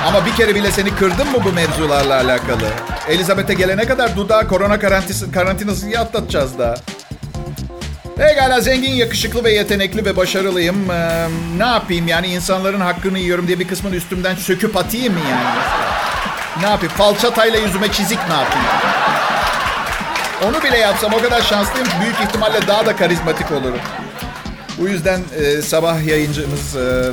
Ama 0.06 0.26
bir 0.26 0.32
kere 0.36 0.54
bile 0.54 0.70
seni 0.70 0.94
kırdım 0.94 1.30
mı 1.32 1.38
bu 1.44 1.52
mevzularla 1.52 2.14
alakalı? 2.14 2.68
Elizabeth'e 3.08 3.54
gelene 3.54 3.84
kadar 3.84 4.16
dudağı 4.16 4.48
korona 4.48 4.78
karantinası, 4.78 5.32
karantinasını 5.32 5.98
atlatacağız 5.98 6.58
da. 6.58 6.74
Pekala 8.16 8.60
zengin, 8.60 8.92
yakışıklı 8.92 9.44
ve 9.44 9.52
yetenekli 9.52 10.04
ve 10.04 10.16
başarılıyım. 10.16 10.90
Ee, 10.90 11.28
ne 11.58 11.66
yapayım 11.66 12.08
yani 12.08 12.26
insanların 12.26 12.80
hakkını 12.80 13.18
yiyorum 13.18 13.46
diye 13.46 13.58
bir 13.58 13.68
kısmını 13.68 13.96
üstümden 13.96 14.34
söküp 14.34 14.76
atayım 14.76 15.12
mı 15.12 15.20
yani? 15.30 15.58
Ne 16.60 16.70
yapayım? 16.70 16.94
Falçatayla 16.94 17.58
yüzüme 17.58 17.92
çizik 17.92 18.18
ne 18.28 18.34
yapayım? 18.34 18.66
Onu 20.44 20.62
bile 20.62 20.78
yapsam 20.78 21.12
o 21.14 21.22
kadar 21.22 21.42
şanslıyım 21.42 21.88
ki 21.88 21.94
büyük 22.02 22.20
ihtimalle 22.20 22.66
daha 22.66 22.86
da 22.86 22.96
karizmatik 22.96 23.52
olurum. 23.52 23.80
Bu 24.78 24.88
yüzden 24.88 25.20
e, 25.38 25.62
sabah 25.62 26.06
yayıncımız 26.06 26.76
e, 26.76 27.12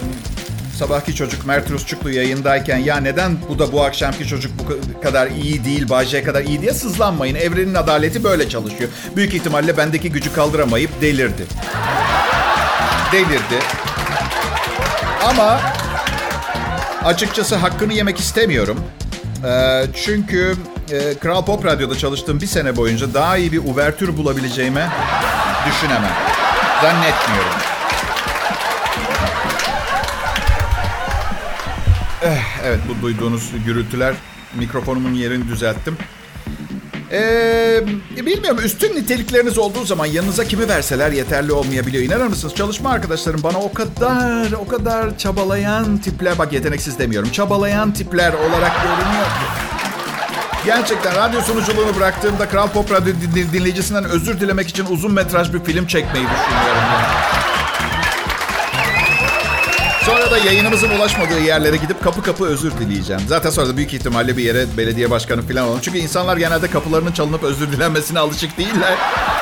sabahki 0.80 1.16
çocuk 1.16 1.46
Mert 1.46 1.72
Rusçuklu 1.72 2.12
yayındayken 2.12 2.78
ya 2.78 2.98
neden 2.98 3.38
bu 3.50 3.60
da 3.60 3.72
bu 3.72 3.84
akşamki 3.84 4.28
çocuk 4.28 4.52
bu 4.60 5.02
kadar 5.02 5.28
iyi 5.28 5.66
değil, 5.66 5.90
Bayce 5.90 6.24
kadar 6.24 6.44
iyi 6.44 6.62
diye 6.62 6.74
sızlanmayın. 6.74 7.36
Evrenin 7.36 7.76
adaleti 7.76 8.24
böyle 8.24 8.50
çalışıyor. 8.50 8.90
Büyük 9.16 9.34
ihtimalle 9.34 9.78
bendeki 9.78 10.12
gücü 10.12 10.34
kaldıramayıp 10.34 11.02
delirdi. 11.02 11.46
Delirdi. 13.12 13.60
Ama 15.30 15.60
açıkçası 17.04 17.56
hakkını 17.56 17.94
yemek 17.94 18.20
istemiyorum. 18.20 18.80
Ee, 19.46 19.86
çünkü 19.94 20.56
e, 20.92 21.14
Kral 21.14 21.46
Pop 21.46 21.66
Radyo'da 21.66 21.98
çalıştığım 21.98 22.42
bir 22.42 22.48
sene 22.48 22.76
boyunca 22.76 23.14
daha 23.14 23.38
iyi 23.38 23.52
bir 23.52 23.58
uvertür 23.58 24.18
bulabileceğime 24.18 24.90
düşünemem. 25.68 26.14
Zannetmiyorum. 26.82 27.79
Evet 32.66 32.80
bu 32.90 33.02
duyduğunuz 33.02 33.52
gürültüler 33.66 34.14
mikrofonumun 34.56 35.14
yerini 35.14 35.48
düzelttim. 35.48 35.98
Ee, 37.12 37.84
bilmiyorum 38.18 38.60
üstün 38.64 38.96
nitelikleriniz 38.96 39.58
olduğu 39.58 39.86
zaman 39.86 40.06
yanınıza 40.06 40.44
kimi 40.44 40.68
verseler 40.68 41.12
yeterli 41.12 41.52
olmayabiliyor. 41.52 42.04
İnanır 42.04 42.28
mısınız? 42.28 42.56
Çalışma 42.56 42.90
arkadaşlarım 42.90 43.44
bana 43.44 43.58
o 43.58 43.74
kadar 43.74 44.52
o 44.52 44.68
kadar 44.68 45.18
çabalayan 45.18 45.98
tipler 45.98 46.38
bak 46.38 46.54
yeteneksiz 46.54 47.00
demiyorum. 47.00 47.30
Çabalayan 47.32 47.94
tipler 47.94 48.34
olarak 48.34 48.84
görünüyor 48.84 49.28
Gerçekten 50.66 51.16
radyo 51.16 51.42
sunuculuğunu 51.42 51.96
bıraktığımda 51.96 52.50
Kral 52.50 52.68
Pop 52.68 52.92
Radyo 52.92 53.14
dinleyicisinden 53.54 54.04
özür 54.04 54.40
dilemek 54.40 54.68
için 54.68 54.86
uzun 54.86 55.14
metraj 55.14 55.54
bir 55.54 55.60
film 55.60 55.88
çekmeyi 55.88 56.26
düşünüyorum. 56.26 56.82
Yani. 56.94 57.19
Sonra 60.06 60.32
da 60.32 60.38
yayınımızın 60.38 60.90
ulaşmadığı 60.90 61.40
yerlere 61.40 61.78
gidip 61.78 62.04
kapı 62.04 62.24
kapı 62.24 62.46
özür 62.46 62.72
dileyeceğim. 62.72 63.22
Zaten 63.28 63.50
sonra 63.50 63.68
da 63.68 63.78
büyük 63.78 63.94
ihtimalle 63.94 64.38
bir 64.38 64.44
yere 64.44 64.66
belediye 64.78 65.10
başkanı 65.10 65.48
falan 65.48 65.68
olun. 65.68 65.80
Çünkü 65.82 65.98
insanlar 65.98 66.38
genelde 66.38 66.68
kapılarının 66.68 67.12
çalınıp 67.12 67.44
özür 67.44 67.72
dilenmesine 67.72 68.20
alışık 68.20 68.58
değiller. 68.58 68.94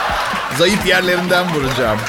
Zayıf 0.57 0.87
yerlerinden 0.87 1.53
vuracağım. 1.55 1.99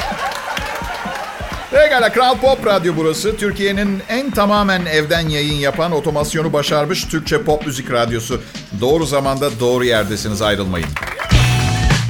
Pekala 1.71 2.13
Kral 2.13 2.37
Pop 2.39 2.67
Radyo 2.67 2.93
burası. 2.97 3.37
Türkiye'nin 3.37 4.03
en 4.09 4.31
tamamen 4.31 4.87
evden 4.87 5.29
yayın 5.29 5.55
yapan, 5.55 5.93
otomasyonu 5.93 6.53
başarmış 6.53 7.05
Türkçe 7.05 7.43
pop 7.43 7.67
müzik 7.67 7.91
radyosu. 7.93 8.41
Doğru 8.81 9.07
zamanda 9.07 9.61
doğru 9.61 9.85
yerdesiniz 9.85 10.43
ayrılmayın. 10.43 10.89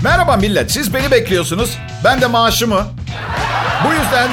Merhaba 0.04 0.36
millet, 0.36 0.70
siz 0.70 0.94
beni 0.94 1.10
bekliyorsunuz. 1.10 1.78
Ben 2.04 2.20
de 2.20 2.26
maaşımı. 2.26 2.86
Bu 3.84 3.92
yüzden 3.92 4.28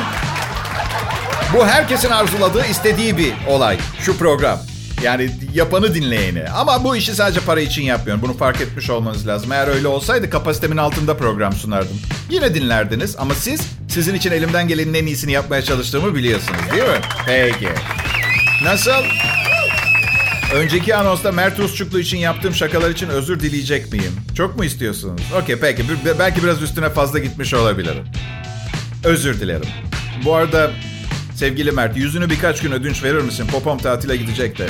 bu 1.55 1.65
herkesin 1.67 2.09
arzuladığı, 2.09 2.65
istediği 2.65 3.17
bir 3.17 3.33
olay. 3.49 3.77
Şu 3.99 4.17
program. 4.17 4.59
Yani 5.03 5.29
yapanı 5.53 5.95
dinleyeni. 5.95 6.49
Ama 6.49 6.83
bu 6.83 6.95
işi 6.95 7.15
sadece 7.15 7.39
para 7.39 7.61
için 7.61 7.81
yapmıyorum. 7.81 8.23
Bunu 8.23 8.37
fark 8.37 8.61
etmiş 8.61 8.89
olmanız 8.89 9.27
lazım. 9.27 9.51
Eğer 9.51 9.67
öyle 9.67 9.87
olsaydı 9.87 10.29
kapasitemin 10.29 10.77
altında 10.77 11.17
program 11.17 11.53
sunardım. 11.53 11.99
Yine 12.29 12.55
dinlerdiniz 12.55 13.15
ama 13.15 13.33
siz 13.33 13.61
sizin 13.89 14.13
için 14.15 14.31
elimden 14.31 14.67
gelenin 14.67 14.93
en 14.93 15.05
iyisini 15.05 15.31
yapmaya 15.31 15.61
çalıştığımı 15.61 16.15
biliyorsunuz 16.15 16.59
değil 16.71 16.83
mi? 16.83 16.99
Peki. 17.25 17.69
Nasıl? 18.63 19.03
Önceki 20.53 20.95
anonsta 20.95 21.31
Mert 21.31 21.59
Rusçuklu 21.59 21.99
için 21.99 22.17
yaptığım 22.17 22.53
şakalar 22.53 22.89
için 22.89 23.09
özür 23.09 23.39
dileyecek 23.39 23.93
miyim? 23.93 24.11
Çok 24.37 24.57
mu 24.57 24.65
istiyorsunuz? 24.65 25.21
Okey 25.41 25.55
peki. 25.55 25.83
Belki 26.19 26.43
biraz 26.43 26.61
üstüne 26.61 26.89
fazla 26.89 27.19
gitmiş 27.19 27.53
olabilirim. 27.53 28.03
Özür 29.03 29.39
dilerim. 29.39 29.69
Bu 30.25 30.35
arada 30.35 30.71
Sevgili 31.35 31.71
Mert 31.71 31.97
yüzünü 31.97 32.29
birkaç 32.29 32.61
gün 32.61 32.71
ödünç 32.71 33.03
verir 33.03 33.21
misin? 33.21 33.47
Popom 33.47 33.77
tatile 33.77 34.15
gidecek 34.15 34.57
de. 34.57 34.67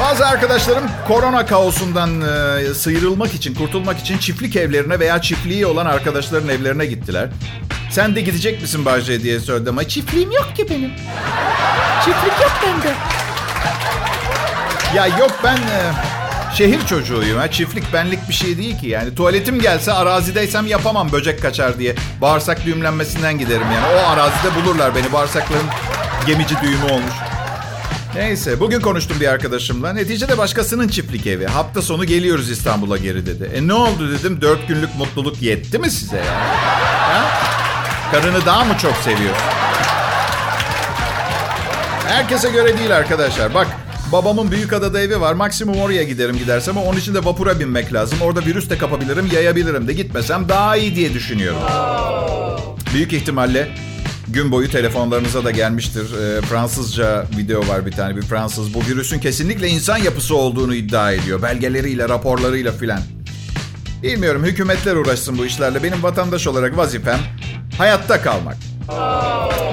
Bazı 0.00 0.26
arkadaşlarım 0.26 0.90
korona 1.08 1.46
kaosundan 1.46 2.20
e, 2.20 2.74
sıyrılmak 2.74 3.34
için, 3.34 3.54
kurtulmak 3.54 3.98
için 3.98 4.18
çiftlik 4.18 4.56
evlerine 4.56 5.00
veya 5.00 5.22
çiftliği 5.22 5.66
olan 5.66 5.86
arkadaşların 5.86 6.48
evlerine 6.48 6.86
gittiler. 6.86 7.28
Sen 7.90 8.16
de 8.16 8.20
gidecek 8.20 8.62
misin 8.62 8.84
Bahçe 8.84 9.22
diye 9.22 9.40
söyledim 9.40 9.72
ama 9.78 9.88
çiftliğim 9.88 10.30
yok 10.30 10.56
ki 10.56 10.70
benim. 10.70 10.90
Çiftlik 12.04 12.40
yok 12.40 12.52
bende. 12.66 12.94
Ya 14.96 15.06
yok 15.06 15.40
ben... 15.44 15.56
E, 15.56 15.92
Şehir 16.54 16.86
çocuğuyum. 16.86 17.38
Ha. 17.38 17.50
Çiftlik 17.50 17.92
benlik 17.92 18.28
bir 18.28 18.34
şey 18.34 18.58
değil 18.58 18.78
ki. 18.78 18.86
Yani 18.86 19.14
tuvaletim 19.14 19.60
gelse 19.60 19.92
arazideysem 19.92 20.66
yapamam 20.66 21.12
böcek 21.12 21.42
kaçar 21.42 21.78
diye. 21.78 21.94
Bağırsak 22.20 22.66
düğümlenmesinden 22.66 23.38
giderim 23.38 23.66
yani. 23.74 23.86
O 23.96 24.08
arazide 24.08 24.54
bulurlar 24.54 24.94
beni. 24.94 25.12
Bağırsaklarım 25.12 25.66
gemici 26.26 26.54
düğümü 26.62 26.92
olmuş. 26.92 27.12
Neyse 28.14 28.60
bugün 28.60 28.80
konuştum 28.80 29.16
bir 29.20 29.28
arkadaşımla. 29.28 29.92
Neticede 29.92 30.38
başkasının 30.38 30.88
çiftlik 30.88 31.26
evi. 31.26 31.46
Hafta 31.46 31.82
sonu 31.82 32.04
geliyoruz 32.04 32.50
İstanbul'a 32.50 32.96
geri 32.96 33.26
dedi. 33.26 33.50
E 33.54 33.68
ne 33.68 33.74
oldu 33.74 34.12
dedim. 34.12 34.40
Dört 34.40 34.68
günlük 34.68 34.96
mutluluk 34.96 35.42
yetti 35.42 35.78
mi 35.78 35.90
size 35.90 36.16
ya? 36.16 36.24
Ha? 36.98 37.24
Karını 38.12 38.46
daha 38.46 38.64
mı 38.64 38.78
çok 38.82 38.96
seviyor? 38.96 39.34
Herkese 42.08 42.50
göre 42.50 42.78
değil 42.78 42.96
arkadaşlar. 42.96 43.54
Bak 43.54 43.66
Babamın 44.12 44.50
büyük 44.50 44.72
adada 44.72 45.00
evi 45.00 45.20
var. 45.20 45.34
Maksimum 45.34 45.76
oraya 45.76 46.02
giderim 46.02 46.38
gidersem 46.38 46.78
ama 46.78 46.86
onun 46.86 46.98
için 46.98 47.14
de 47.14 47.24
vapura 47.24 47.60
binmek 47.60 47.92
lazım. 47.92 48.18
Orada 48.22 48.40
virüs 48.46 48.70
de 48.70 48.78
kapabilirim, 48.78 49.28
yayabilirim 49.32 49.88
de 49.88 49.92
gitmesem 49.92 50.48
daha 50.48 50.76
iyi 50.76 50.96
diye 50.96 51.14
düşünüyorum. 51.14 51.60
Büyük 52.94 53.12
ihtimalle 53.12 53.68
gün 54.28 54.52
boyu 54.52 54.70
telefonlarınıza 54.70 55.44
da 55.44 55.50
gelmiştir. 55.50 56.02
E, 56.02 56.40
Fransızca 56.40 57.26
video 57.36 57.68
var 57.68 57.86
bir 57.86 57.92
tane 57.92 58.16
bir 58.16 58.22
Fransız. 58.22 58.74
Bu 58.74 58.80
virüsün 58.80 59.18
kesinlikle 59.18 59.68
insan 59.68 59.96
yapısı 59.96 60.36
olduğunu 60.36 60.74
iddia 60.74 61.12
ediyor. 61.12 61.42
Belgeleriyle, 61.42 62.08
raporlarıyla 62.08 62.72
filan. 62.72 63.00
Bilmiyorum 64.02 64.44
hükümetler 64.44 64.96
uğraşsın 64.96 65.38
bu 65.38 65.46
işlerle. 65.46 65.82
Benim 65.82 66.02
vatandaş 66.02 66.46
olarak 66.46 66.76
vazifem 66.76 67.18
hayatta 67.78 68.22
kalmak. 68.22 68.56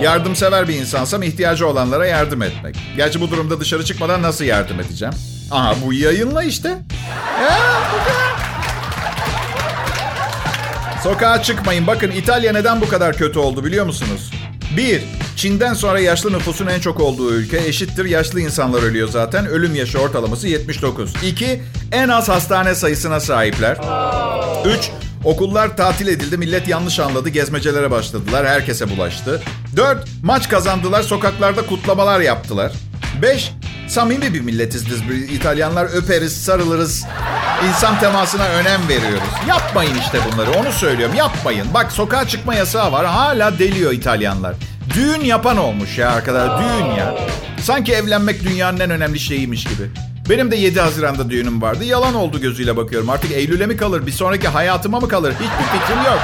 Yardımsever 0.04 0.68
bir 0.68 0.76
insansam 0.76 1.24
ihtiyacı 1.24 1.68
olanlara 1.68 2.08
yardım 2.08 2.42
etmek. 2.42 2.76
Gerçi 2.98 3.22
bu 3.22 3.32
durumda 3.32 3.60
dışarı 3.60 3.86
çıkmadan 3.86 4.22
nasıl 4.22 4.46
yardım 4.46 4.80
edeceğim? 4.80 5.14
Aha 5.52 5.76
bu 5.86 5.94
yayınla 5.94 6.44
işte. 6.44 6.78
Sokağa 11.04 11.44
çıkmayın. 11.44 11.88
Bakın 11.88 12.12
İtalya 12.12 12.54
neden 12.54 12.82
bu 12.82 12.88
kadar 12.90 13.18
kötü 13.18 13.40
oldu 13.40 13.66
biliyor 13.66 13.86
musunuz? 13.86 14.32
Bir, 14.78 15.02
Çin'den 15.36 15.74
sonra 15.74 16.00
yaşlı 16.00 16.34
nüfusun 16.34 16.68
en 16.68 16.80
çok 16.80 17.00
olduğu 17.00 17.34
ülke 17.34 17.58
eşittir 17.58 18.06
yaşlı 18.06 18.42
insanlar 18.42 18.84
ölüyor 18.84 19.08
zaten. 19.08 19.46
Ölüm 19.46 19.76
yaşı 19.76 20.00
ortalaması 20.00 20.48
79. 20.48 21.14
İki, 21.24 21.62
En 21.92 22.10
az 22.10 22.30
hastane 22.30 22.76
sayısına 22.76 23.20
sahipler. 23.20 23.78
Üç, 24.66 24.90
Okullar 25.24 25.78
tatil 25.78 26.08
edildi, 26.08 26.38
millet 26.38 26.68
yanlış 26.68 27.00
anladı, 27.00 27.30
gezmecelere 27.30 27.92
başladılar, 27.92 28.48
herkese 28.48 28.90
bulaştı. 28.90 29.42
4. 29.76 30.08
Maç 30.24 30.50
kazandılar, 30.50 31.04
sokaklarda 31.04 31.66
kutlamalar 31.66 32.20
yaptılar. 32.20 32.72
5. 33.22 33.52
Samimi 33.88 34.34
bir 34.34 34.42
milletiz 34.42 34.86
biz 34.90 35.32
İtalyanlar 35.32 35.86
öperiz, 35.86 36.42
sarılırız. 36.44 37.06
İnsan 37.68 38.00
temasına 38.00 38.46
önem 38.48 38.82
veriyoruz. 38.90 39.30
Yapmayın 39.48 39.96
işte 39.96 40.20
bunları, 40.32 40.52
onu 40.52 40.72
söylüyorum. 40.72 41.16
Yapmayın. 41.16 41.68
Bak 41.74 41.92
sokağa 41.92 42.28
çıkma 42.28 42.56
yasağı 42.56 42.92
var, 42.92 43.06
hala 43.06 43.60
deliyor 43.60 43.92
İtalyanlar. 43.92 44.56
Düğün 44.96 45.22
yapan 45.22 45.58
olmuş 45.58 45.98
ya 45.98 46.12
arkadaşlar, 46.12 46.60
düğün 46.60 46.86
ya. 46.86 47.16
Sanki 47.62 47.94
evlenmek 47.94 48.44
dünyanın 48.44 48.80
en 48.80 48.90
önemli 48.90 49.20
şeyiymiş 49.20 49.64
gibi. 49.64 49.90
Benim 50.30 50.52
de 50.52 50.56
7 50.56 50.80
Haziran'da 50.80 51.30
düğünüm 51.30 51.62
vardı. 51.62 51.84
Yalan 51.84 52.16
oldu 52.16 52.42
gözüyle 52.42 52.78
bakıyorum. 52.78 53.10
Artık 53.10 53.32
Eylül'e 53.32 53.66
mi 53.66 53.78
kalır? 53.78 54.06
Bir 54.06 54.12
sonraki 54.12 54.48
hayatıma 54.48 55.00
mı 55.00 55.08
kalır? 55.08 55.34
Hiçbir 55.34 55.80
fikrim 55.80 55.98
yok. 55.98 56.20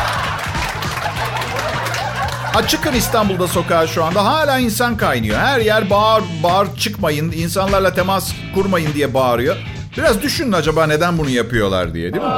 Ha 2.53 2.67
çıkın 2.67 2.93
İstanbul'da 2.93 3.47
sokağa 3.47 3.87
şu 3.87 4.03
anda 4.03 4.25
hala 4.25 4.59
insan 4.59 4.97
kaynıyor. 4.97 5.39
Her 5.39 5.59
yer 5.59 5.89
bağır 5.89 6.23
bağır 6.43 6.67
çıkmayın, 6.77 7.31
insanlarla 7.31 7.93
temas 7.93 8.31
kurmayın 8.55 8.93
diye 8.93 9.13
bağırıyor. 9.13 9.55
Biraz 9.97 10.21
düşünün 10.21 10.51
acaba 10.51 10.87
neden 10.87 11.17
bunu 11.17 11.29
yapıyorlar 11.29 11.93
diye 11.93 12.13
değil 12.13 12.23
mi? 12.23 12.29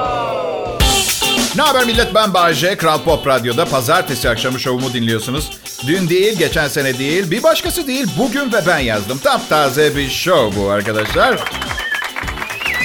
Ne 1.55 1.61
haber 1.61 1.85
millet 1.85 2.15
ben 2.15 2.33
Bayce. 2.33 2.77
Kral 2.77 3.03
Pop 3.03 3.27
Radyo'da 3.27 3.65
pazartesi 3.65 4.29
akşamı 4.29 4.59
şovumu 4.59 4.93
dinliyorsunuz. 4.93 5.49
Dün 5.87 6.09
değil, 6.09 6.37
geçen 6.37 6.67
sene 6.67 6.97
değil, 6.97 7.31
bir 7.31 7.43
başkası 7.43 7.87
değil, 7.87 8.07
bugün 8.17 8.53
ve 8.53 8.57
ben 8.67 8.79
yazdım. 8.79 9.17
Taptaze 9.17 9.95
bir 9.95 10.09
show 10.09 10.61
bu 10.61 10.69
arkadaşlar. 10.69 11.39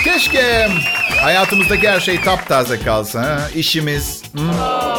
Keşke 0.05 0.69
hayatımızdaki 1.23 1.89
her 1.89 2.01
şey 2.01 2.21
taptaze 2.21 2.81
kalsa. 2.81 3.23
Ha? 3.23 3.41
İşimiz, 3.55 4.23
hmm, 4.33 4.53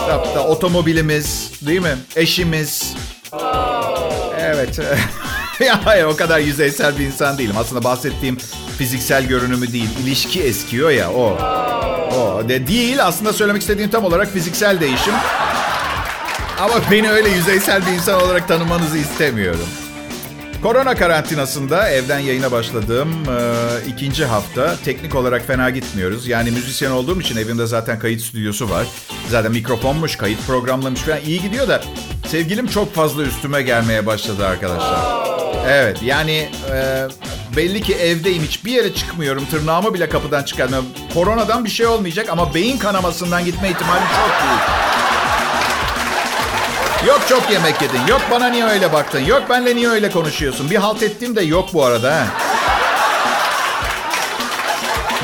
tapta, 0.08 0.48
otomobilimiz, 0.48 1.51
değil 1.62 1.82
mi? 1.82 1.98
Eşimiz. 2.15 2.93
Evet. 4.39 4.79
ya 5.60 5.86
hayır 5.86 6.03
o 6.03 6.15
kadar 6.15 6.39
yüzeysel 6.39 7.00
bir 7.00 7.05
insan 7.05 7.38
değilim. 7.38 7.55
Aslında 7.60 7.84
bahsettiğim 7.84 8.38
fiziksel 8.77 9.25
görünümü 9.25 9.74
değil, 9.74 9.89
ilişki 10.03 10.43
eskiyor 10.43 10.89
ya 10.89 11.12
o. 11.12 11.38
O 12.15 12.50
de 12.50 12.67
değil 12.67 13.05
aslında 13.05 13.34
söylemek 13.34 13.62
istediğim 13.62 13.89
tam 13.89 14.05
olarak 14.05 14.27
fiziksel 14.34 14.79
değişim. 14.79 15.13
Ama 16.60 16.74
beni 16.91 17.12
öyle 17.12 17.29
yüzeysel 17.29 17.86
bir 17.86 17.91
insan 17.91 18.22
olarak 18.22 18.48
tanımanızı 18.48 18.98
istemiyorum. 18.98 19.67
Korona 20.63 20.96
karantinasında 20.96 21.89
evden 21.89 22.20
yayına 22.20 22.51
başladığım 22.51 23.10
e, 23.10 23.53
ikinci 23.88 24.25
hafta 24.25 24.75
teknik 24.86 25.15
olarak 25.15 25.48
fena 25.48 25.70
gitmiyoruz. 25.70 26.27
Yani 26.27 26.51
müzisyen 26.51 26.91
olduğum 26.91 27.22
için 27.22 27.38
evimde 27.38 27.65
zaten 27.65 28.00
kayıt 28.00 28.22
stüdyosu 28.22 28.70
var. 28.70 28.88
Zaten 29.29 29.51
mikrofonmuş, 29.51 30.15
kayıt 30.15 30.48
programlamış 30.48 31.01
falan 31.01 31.20
iyi 31.25 31.41
gidiyor 31.41 31.67
da 31.67 31.84
sevgilim 32.27 32.67
çok 32.67 32.93
fazla 32.93 33.24
üstüme 33.24 33.62
gelmeye 33.62 34.05
başladı 34.05 34.48
arkadaşlar. 34.48 35.32
Evet 35.67 35.98
yani 36.03 36.50
e, 36.74 37.08
belli 37.55 37.82
ki 37.82 37.93
evdeyim 37.96 38.43
hiçbir 38.43 38.72
yere 38.72 38.93
çıkmıyorum. 38.93 39.46
Tırnağımı 39.46 39.93
bile 39.93 40.10
kapıdan 40.10 40.43
çıkarmıyorum. 40.43 40.88
Koronadan 41.13 41.65
bir 41.65 41.70
şey 41.70 41.86
olmayacak 41.88 42.29
ama 42.29 42.53
beyin 42.53 42.77
kanamasından 42.77 43.46
gitme 43.46 43.70
ihtimali 43.70 44.00
çok 44.00 44.29
büyük. 44.43 44.63
Yok 47.08 47.22
çok 47.29 47.51
yemek 47.51 47.82
yedin. 47.82 48.08
Yok 48.08 48.22
bana 48.32 48.48
niye 48.48 48.65
öyle 48.65 48.93
baktın. 48.93 49.25
Yok 49.25 49.43
benle 49.50 49.75
niye 49.75 49.89
öyle 49.89 50.12
konuşuyorsun. 50.12 50.70
Bir 50.70 50.75
halt 50.75 51.03
ettiğim 51.03 51.36
de 51.36 51.41
yok 51.41 51.70
bu 51.74 51.86
arada. 51.86 52.15
ha. 52.15 52.24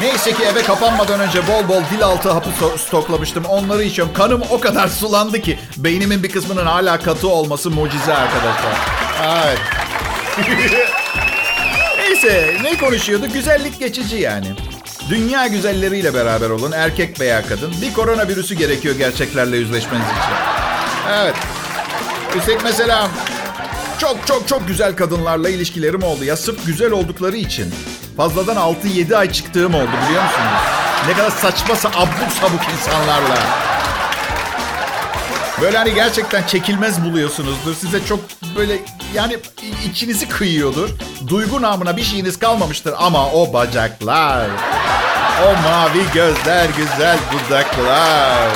Neyse 0.02 0.34
ki 0.34 0.44
eve 0.44 0.64
kapanmadan 0.64 1.20
önce 1.20 1.48
bol 1.48 1.68
bol 1.70 1.82
dil 1.92 2.04
altı 2.04 2.32
hapı 2.32 2.50
sto- 2.50 2.78
stoklamıştım. 2.78 3.46
Onları 3.46 3.84
içiyorum. 3.84 4.14
Kanım 4.14 4.42
o 4.50 4.60
kadar 4.60 4.88
sulandı 4.88 5.42
ki 5.42 5.60
beynimin 5.78 6.24
bir 6.24 6.32
kısmının 6.32 6.66
hala 6.66 7.00
katı 7.00 7.30
olması 7.30 7.70
mucize 7.72 8.14
arkadaşlar. 8.14 8.74
Evet. 9.46 9.58
Neyse 11.98 12.56
ne 12.64 12.78
konuşuyorduk? 12.78 13.34
Güzellik 13.34 13.80
geçici 13.80 14.16
yani. 14.16 14.48
Dünya 15.10 15.48
güzelleriyle 15.48 16.14
beraber 16.14 16.50
olun 16.50 16.72
erkek 16.72 17.20
veya 17.20 17.46
kadın. 17.46 17.74
Bir 17.82 17.94
koronavirüsü 17.94 18.56
gerekiyor 18.56 18.96
gerçeklerle 18.96 19.58
yüzleşmeniz 19.58 20.06
için. 20.06 20.36
Evet. 21.10 21.36
Üstelik 22.38 22.64
mesela 22.64 23.10
çok 24.00 24.28
çok 24.28 24.48
çok 24.48 24.68
güzel 24.68 24.96
kadınlarla 24.96 25.50
ilişkilerim 25.50 26.04
oldu. 26.04 26.24
Ya 26.24 26.38
sırf 26.38 26.66
güzel 26.66 26.92
oldukları 26.92 27.36
için. 27.38 27.74
Fazladan 28.18 28.56
6-7 28.56 29.16
ay 29.16 29.32
çıktığım 29.32 29.74
oldu 29.74 29.90
biliyor 30.06 30.24
musunuz? 30.24 30.62
Ne 31.08 31.14
kadar 31.14 31.32
saçma 31.32 31.76
abuk 31.76 32.32
sabuk 32.42 32.62
insanlarla. 32.74 33.69
Böyle 35.62 35.78
hani 35.78 35.94
gerçekten 35.94 36.44
çekilmez 36.44 37.06
buluyorsunuzdur. 37.06 37.76
Size 37.76 38.06
çok 38.06 38.20
böyle 38.56 38.80
yani 39.14 39.38
içinizi 39.92 40.30
kıyıyordur. 40.30 40.90
Duygu 41.28 41.62
namına 41.62 41.98
bir 41.98 42.04
şeyiniz 42.04 42.40
kalmamıştır 42.40 42.94
ama 42.98 43.32
o 43.32 43.54
bacaklar, 43.54 44.48
o 45.48 45.62
mavi 45.62 46.04
gözler, 46.14 46.68
güzel 46.78 47.18
dudaklar. 47.32 48.50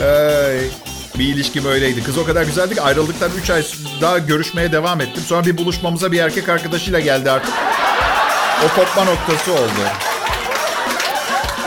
Bir 1.18 1.24
ilişkim 1.24 1.66
öyleydi. 1.66 2.02
Kız 2.02 2.18
o 2.18 2.24
kadar 2.24 2.42
güzeldi 2.42 2.74
ki 2.74 2.82
ayrıldıktan 2.82 3.30
3 3.42 3.50
ay 3.50 3.64
daha 4.00 4.18
görüşmeye 4.18 4.72
devam 4.72 5.00
ettim. 5.00 5.22
Sonra 5.26 5.46
bir 5.46 5.58
buluşmamıza 5.58 6.12
bir 6.12 6.20
erkek 6.20 6.48
arkadaşıyla 6.48 7.00
geldi 7.00 7.30
artık. 7.30 7.54
O 8.64 8.74
kopma 8.80 9.04
noktası 9.04 9.52
oldu. 9.52 9.80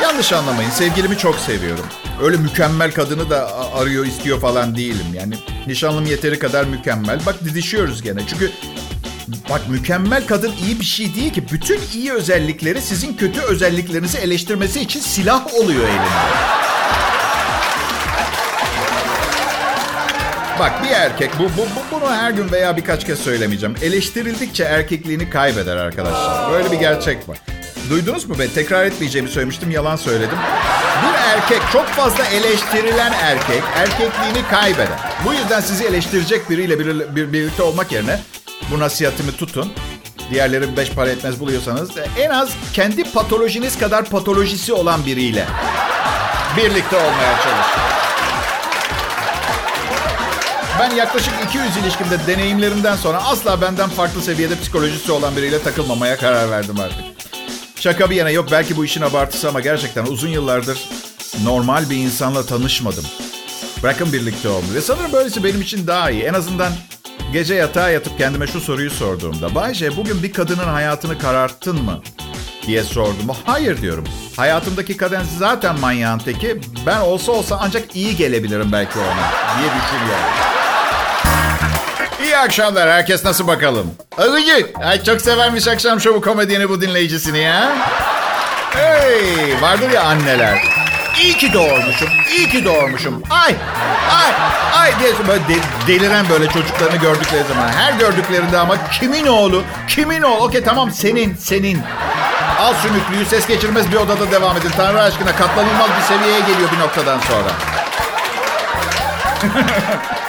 Yanlış 0.04 0.34
anlamayın. 0.34 0.70
Sevgilimi 0.70 1.18
çok 1.18 1.36
seviyorum. 1.40 1.86
Öyle 2.24 2.38
mükemmel 2.38 2.92
kadını 2.92 3.30
da 3.30 3.50
arıyor, 3.74 4.06
istiyor 4.06 4.40
falan 4.42 4.76
değilim. 4.76 5.06
Yani 5.14 5.36
nişanlım 5.68 6.06
yeteri 6.06 6.40
kadar 6.40 6.64
mükemmel. 6.64 7.20
Bak 7.26 7.36
didişiyoruz 7.46 8.02
gene. 8.02 8.20
Çünkü 8.28 8.52
bak 9.50 9.62
mükemmel 9.70 10.28
kadın 10.28 10.52
iyi 10.66 10.80
bir 10.80 10.86
şey 10.86 11.16
değil 11.16 11.34
ki. 11.34 11.44
Bütün 11.52 11.80
iyi 11.94 12.14
özellikleri 12.14 12.82
sizin 12.82 13.14
kötü 13.18 13.42
özelliklerinizi 13.42 14.18
eleştirmesi 14.18 14.82
için 14.82 15.00
silah 15.00 15.54
oluyor 15.54 15.84
elinde. 15.88 16.44
Bak 20.60 20.84
bir 20.84 20.90
erkek, 20.90 21.32
bu, 21.40 21.44
bu, 21.44 21.62
bu- 21.62 21.96
bunu 22.02 22.12
her 22.16 22.32
gün 22.32 22.52
veya 22.52 22.78
birkaç 22.78 23.06
kez 23.06 23.20
söylemeyeceğim. 23.20 23.76
Eleştirildikçe 23.82 24.64
erkekliğini 24.64 25.30
kaybeder 25.30 25.78
arkadaşlar. 25.78 26.52
Böyle 26.52 26.72
bir 26.72 26.78
gerçek 26.78 27.30
var. 27.30 27.38
Duydunuz 27.90 28.26
mu? 28.26 28.36
Ben 28.40 28.50
tekrar 28.50 28.86
etmeyeceğimi 28.86 29.30
söylemiştim, 29.30 29.72
yalan 29.72 29.96
söyledim. 29.96 30.38
Bir 31.04 31.14
erkek, 31.30 31.62
çok 31.74 31.88
fazla 31.88 32.26
eleştirilen 32.26 33.12
erkek, 33.14 33.64
erkekliğini 33.76 34.48
kaybeder. 34.50 34.98
Bu 35.26 35.34
yüzden 35.34 35.62
sizi 35.62 35.84
eleştirecek 35.84 36.50
biriyle 36.50 36.80
bir, 36.80 37.16
bir- 37.16 37.34
birlikte 37.34 37.64
olmak 37.64 37.92
yerine 37.92 38.20
bu 38.72 38.80
nasihatimi 38.80 39.32
tutun. 39.38 39.74
Diğerleri 40.32 40.78
beş 40.78 40.90
para 40.92 41.10
etmez 41.10 41.40
buluyorsanız 41.40 41.90
en 42.20 42.30
az 42.30 42.50
kendi 42.74 43.04
patolojiniz 43.12 43.78
kadar 43.80 44.06
patolojisi 44.06 44.74
olan 44.74 45.06
biriyle 45.06 45.46
birlikte 46.58 46.96
olmaya 46.96 47.36
çalışın. 47.44 47.84
Ben 50.80 50.92
yaklaşık 50.96 51.34
200 51.50 51.78
ilişkimde 51.78 52.28
deneyimlerimden 52.28 52.96
sonra 52.96 53.24
asla 53.24 53.62
benden 53.62 53.90
farklı 53.90 54.22
seviyede 54.22 54.60
psikolojisi 54.60 55.12
olan 55.12 55.36
biriyle 55.36 55.64
takılmamaya 55.64 56.18
karar 56.18 56.52
verdim 56.52 56.76
artık. 56.80 57.23
Şaka 57.76 58.10
bir 58.10 58.16
yana 58.16 58.30
yok 58.30 58.48
belki 58.52 58.78
bu 58.78 58.86
işin 58.86 59.02
abartısı 59.02 59.50
ama 59.50 59.60
gerçekten 59.60 60.06
uzun 60.06 60.30
yıllardır 60.30 60.90
normal 61.44 61.90
bir 61.90 61.98
insanla 61.98 62.46
tanışmadım. 62.46 63.06
Bırakın 63.84 64.14
birlikte 64.14 64.50
olmayı. 64.50 64.74
Ve 64.74 64.82
sanırım 64.82 65.14
böylesi 65.14 65.44
benim 65.44 65.62
için 65.62 65.88
daha 65.88 66.12
iyi. 66.12 66.24
En 66.24 66.34
azından 66.34 66.72
gece 67.34 67.56
yatağa 67.56 67.90
yatıp 67.90 68.18
kendime 68.18 68.48
şu 68.48 68.62
soruyu 68.62 68.92
sorduğumda. 68.92 69.56
Bayce 69.56 69.98
bugün 69.98 70.24
bir 70.24 70.34
kadının 70.34 70.68
hayatını 70.68 71.18
kararttın 71.18 71.84
mı? 71.84 72.02
diye 72.68 72.84
sordum. 72.84 73.28
Hayır 73.46 73.82
diyorum. 73.82 74.04
Hayatımdaki 74.36 74.98
kadın 74.98 75.22
zaten 75.38 75.80
manyağın 75.80 76.20
teki. 76.20 76.62
Ben 76.86 77.02
olsa 77.02 77.32
olsa 77.32 77.60
ancak 77.62 77.96
iyi 77.96 78.16
gelebilirim 78.16 78.72
belki 78.72 79.00
ona 79.00 79.60
diye 79.60 79.70
düşünüyorum. 79.70 80.53
İyi 82.34 82.38
akşamlar. 82.38 82.90
Herkes 82.90 83.26
nasıl 83.26 83.48
bakalım? 83.48 83.92
Alıcı. 84.18 84.68
Ay 84.86 85.04
çok 85.04 85.22
severmiş 85.22 85.68
akşam 85.68 86.02
şovu 86.02 86.22
komedyeni 86.22 86.70
bu 86.70 86.82
dinleyicisini 86.82 87.40
ya. 87.40 87.72
Hey, 88.74 89.62
vardır 89.62 89.90
ya 89.92 90.04
anneler. 90.04 90.58
İyi 91.22 91.38
ki 91.38 91.54
doğurmuşum, 91.54 92.10
iyi 92.38 92.50
ki 92.50 92.66
doğurmuşum. 92.66 93.24
Ay, 93.30 93.56
ay, 94.12 94.32
ay 94.82 95.00
diye 95.00 95.12
böyle 95.28 95.48
de- 95.48 95.88
deliren 95.88 96.26
böyle 96.30 96.48
çocuklarını 96.48 96.96
gördükleri 96.98 97.44
zaman. 97.44 97.68
Her 97.68 97.94
gördüklerinde 97.94 98.58
ama 98.58 98.76
kimin 98.92 99.28
oğlu, 99.28 99.64
kimin 99.88 100.22
oğlu? 100.22 100.44
Okey 100.44 100.64
tamam 100.64 100.92
senin, 100.92 101.36
senin. 101.36 101.82
Al 102.60 102.74
sümüklüyü 102.74 103.26
ses 103.26 103.48
geçirmez 103.48 103.92
bir 103.92 103.96
odada 103.98 104.32
devam 104.32 104.58
edin. 104.58 104.72
Tanrı 104.78 105.02
aşkına 105.02 105.36
katlanılmaz 105.36 105.90
bir 105.98 106.16
seviyeye 106.16 106.40
geliyor 106.40 106.70
bir 106.76 106.80
noktadan 106.80 107.20
sonra. 107.20 107.50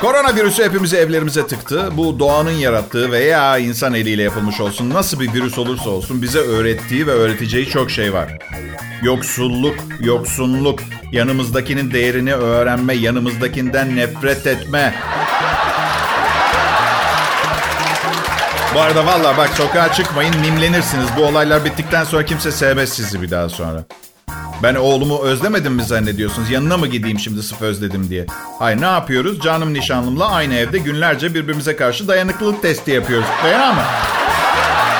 Koronavirüsü 0.00 0.64
hepimizi 0.64 0.96
evlerimize 0.96 1.46
tıktı. 1.46 1.88
Bu 1.92 2.18
doğanın 2.18 2.50
yarattığı 2.50 3.12
veya 3.12 3.58
insan 3.58 3.94
eliyle 3.94 4.22
yapılmış 4.22 4.60
olsun 4.60 4.90
nasıl 4.90 5.20
bir 5.20 5.32
virüs 5.34 5.58
olursa 5.58 5.90
olsun 5.90 6.22
bize 6.22 6.38
öğrettiği 6.38 7.06
ve 7.06 7.10
öğreteceği 7.10 7.66
çok 7.66 7.90
şey 7.90 8.12
var. 8.12 8.38
Yoksulluk, 9.02 9.74
yoksunluk, 10.00 10.80
yanımızdakinin 11.12 11.90
değerini 11.90 12.34
öğrenme, 12.34 12.94
yanımızdakinden 12.94 13.96
nefret 13.96 14.46
etme. 14.46 14.94
Bu 18.74 18.80
arada 18.80 19.06
valla 19.06 19.36
bak 19.36 19.48
sokağa 19.48 19.92
çıkmayın 19.92 20.42
nimlenirsiniz. 20.42 21.06
Bu 21.16 21.24
olaylar 21.24 21.64
bittikten 21.64 22.04
sonra 22.04 22.24
kimse 22.24 22.52
sevmez 22.52 22.88
sizi 22.88 23.22
bir 23.22 23.30
daha 23.30 23.48
sonra. 23.48 23.84
Ben 24.62 24.74
oğlumu 24.74 25.22
özlemedim 25.22 25.72
mi 25.72 25.82
zannediyorsunuz? 25.82 26.50
Yanına 26.50 26.76
mı 26.76 26.86
gideyim 26.86 27.18
şimdi 27.18 27.42
sırf 27.42 27.62
özledim 27.62 28.10
diye? 28.10 28.26
Hayır 28.58 28.80
ne 28.80 28.86
yapıyoruz? 28.86 29.40
Canım 29.40 29.74
nişanlımla 29.74 30.30
aynı 30.30 30.54
evde 30.54 30.78
günlerce 30.78 31.34
birbirimize 31.34 31.76
karşı 31.76 32.08
dayanıklılık 32.08 32.62
testi 32.62 32.90
yapıyoruz. 32.90 33.26
Dayanar 33.44 33.74
mı? 33.74 33.82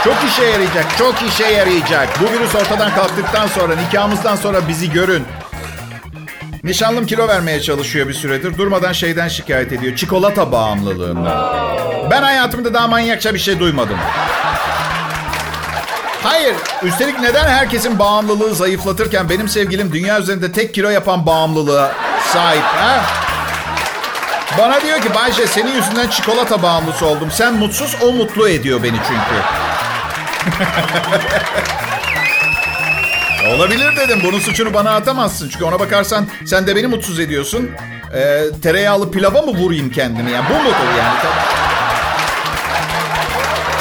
Çok 0.05 0.16
işe 0.29 0.45
yarayacak, 0.45 0.85
çok 0.99 1.14
işe 1.23 1.45
yarayacak. 1.47 2.09
Bu 2.21 2.25
virüs 2.33 2.55
ortadan 2.55 2.95
kalktıktan 2.95 3.47
sonra, 3.47 3.77
nikahımızdan 3.77 4.37
sonra 4.37 4.69
bizi 4.69 4.92
görün. 4.92 5.23
Nişanlım 6.64 7.07
kilo 7.07 7.29
vermeye 7.29 7.61
çalışıyor 7.61 8.09
bir 8.09 8.14
süredir. 8.14 8.59
Durmadan 8.59 8.92
şeyden 8.92 9.29
şikayet 9.29 9.73
ediyor. 9.73 9.97
Çikolata 9.97 10.53
bağımlılığından. 10.53 11.57
Ben 12.11 12.23
hayatımda 12.23 12.75
daha 12.75 12.88
manyakça 12.88 13.35
bir 13.35 13.38
şey 13.38 13.61
duymadım. 13.61 13.99
Hayır. 16.27 16.57
Üstelik 16.83 17.21
neden 17.21 17.49
herkesin 17.49 17.99
bağımlılığı 17.99 18.55
zayıflatırken 18.55 19.31
benim 19.31 19.49
sevgilim 19.49 19.93
dünya 19.93 20.21
üzerinde 20.21 20.53
tek 20.53 20.75
kilo 20.75 20.89
yapan 20.89 21.27
bağımlılığa 21.27 21.93
sahip 22.33 22.62
ha? 22.62 23.01
Bana 24.59 24.81
diyor 24.81 25.01
ki 25.01 25.15
Bayce 25.15 25.47
senin 25.47 25.75
yüzünden 25.75 26.09
çikolata 26.09 26.62
bağımlısı 26.62 27.07
oldum. 27.07 27.29
Sen 27.31 27.55
mutsuz 27.55 27.97
o 28.03 28.12
mutlu 28.12 28.49
ediyor 28.49 28.83
beni 28.83 28.97
çünkü. 28.97 29.43
Olabilir 33.57 33.97
dedim. 33.97 34.21
Bunun 34.25 34.39
suçunu 34.39 34.75
bana 34.75 34.91
atamazsın. 34.91 35.49
Çünkü 35.49 35.65
ona 35.65 35.81
bakarsan 35.81 36.27
sen 36.47 36.67
de 36.67 36.77
beni 36.77 36.87
mutsuz 36.87 37.21
ediyorsun. 37.21 37.71
Ee, 38.15 38.43
tereyağlı 38.62 39.11
pilava 39.11 39.43
mı 39.43 39.53
vurayım 39.53 39.91
kendimi? 39.91 40.31
Yani 40.31 40.45
bu 40.51 40.55
mudur 40.55 40.99
yani? 40.99 41.19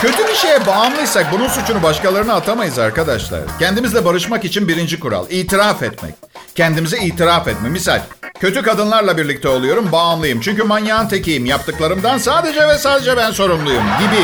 Kötü 0.01 0.27
bir 0.27 0.36
şeye 0.36 0.65
bağımlıysak 0.65 1.31
bunun 1.31 1.47
suçunu 1.47 1.84
başkalarına 1.84 2.34
atamayız 2.34 2.79
arkadaşlar. 2.79 3.41
Kendimizle 3.60 4.05
barışmak 4.05 4.45
için 4.45 4.67
birinci 4.67 4.99
kural. 4.99 5.25
itiraf 5.29 5.84
etmek. 5.84 6.15
Kendimize 6.55 6.97
itiraf 6.97 7.47
etme. 7.47 7.69
Misal, 7.69 8.01
kötü 8.39 8.62
kadınlarla 8.62 9.17
birlikte 9.17 9.47
oluyorum, 9.47 9.91
bağımlıyım. 9.91 10.41
Çünkü 10.41 10.63
manyağın 10.63 11.08
tekiyim. 11.08 11.45
Yaptıklarımdan 11.45 12.17
sadece 12.17 12.67
ve 12.67 12.77
sadece 12.77 13.17
ben 13.17 13.31
sorumluyum. 13.31 13.84
Gibi. 13.99 14.23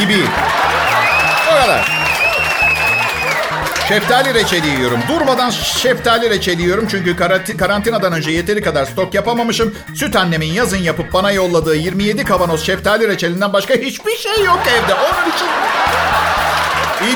Gibi. 0.00 0.24
O 1.50 1.62
kadar. 1.62 2.03
Şeftali 3.88 4.34
reçeli 4.34 4.66
yiyorum. 4.68 4.98
Durmadan 5.08 5.50
şeftali 5.50 6.30
reçeli 6.30 6.62
yiyorum. 6.62 6.86
Çünkü 6.90 7.10
karanti- 7.16 7.56
karantinadan 7.56 8.12
önce 8.12 8.30
yeteri 8.30 8.62
kadar 8.62 8.84
stok 8.84 9.14
yapamamışım. 9.14 9.74
Süt 9.94 10.16
annemin 10.16 10.52
yazın 10.52 10.76
yapıp 10.76 11.12
bana 11.12 11.30
yolladığı 11.32 11.76
27 11.76 12.24
kavanoz 12.24 12.66
şeftali 12.66 13.08
reçelinden 13.08 13.52
başka 13.52 13.74
hiçbir 13.74 14.16
şey 14.16 14.44
yok 14.44 14.60
evde. 14.68 14.94
Onun 14.94 15.30
için 15.30 15.46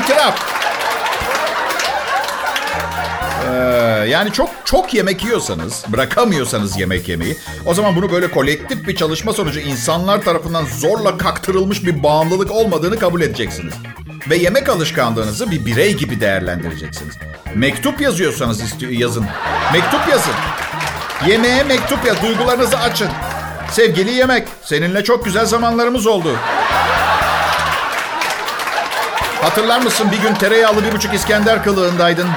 itiraf. 0.03 0.59
Ee, 3.51 4.09
yani 4.09 4.33
çok 4.33 4.51
çok 4.65 4.95
yemek 4.95 5.25
yiyorsanız, 5.25 5.85
bırakamıyorsanız 5.89 6.79
yemek 6.81 7.09
yemeyi, 7.09 7.37
o 7.67 7.75
zaman 7.75 7.97
bunu 7.97 8.13
böyle 8.13 8.31
kolektif 8.31 8.87
bir 8.87 8.97
çalışma 8.97 9.33
sonucu 9.33 9.61
insanlar 9.61 10.23
tarafından 10.23 10.65
zorla 10.65 11.19
kaktırılmış 11.19 11.85
bir 11.87 12.03
bağımlılık 12.03 12.51
olmadığını 12.51 12.99
kabul 12.99 13.21
edeceksiniz. 13.21 13.75
Ve 14.27 14.37
yemek 14.37 14.69
alışkanlığınızı 14.69 15.51
bir 15.51 15.67
birey 15.67 15.95
gibi 15.95 16.21
değerlendireceksiniz. 16.21 17.15
Mektup 17.55 18.01
yazıyorsanız 18.01 18.63
istiyor, 18.63 18.93
yazın. 18.93 19.27
Mektup 19.73 20.09
yazın. 20.11 20.35
Yemeğe 21.27 21.63
mektup 21.63 22.07
yaz, 22.07 22.23
duygularınızı 22.23 22.79
açın. 22.79 23.09
Sevgili 23.71 24.11
yemek, 24.11 24.49
seninle 24.65 25.05
çok 25.05 25.25
güzel 25.25 25.47
zamanlarımız 25.47 26.07
oldu. 26.07 26.37
Hatırlar 29.43 29.81
mısın 29.81 30.13
bir 30.13 30.29
gün 30.29 30.35
tereyağlı 30.35 30.85
bir 30.85 30.93
buçuk 30.93 31.15
İskender 31.15 31.65
kılığındaydın. 31.65 32.29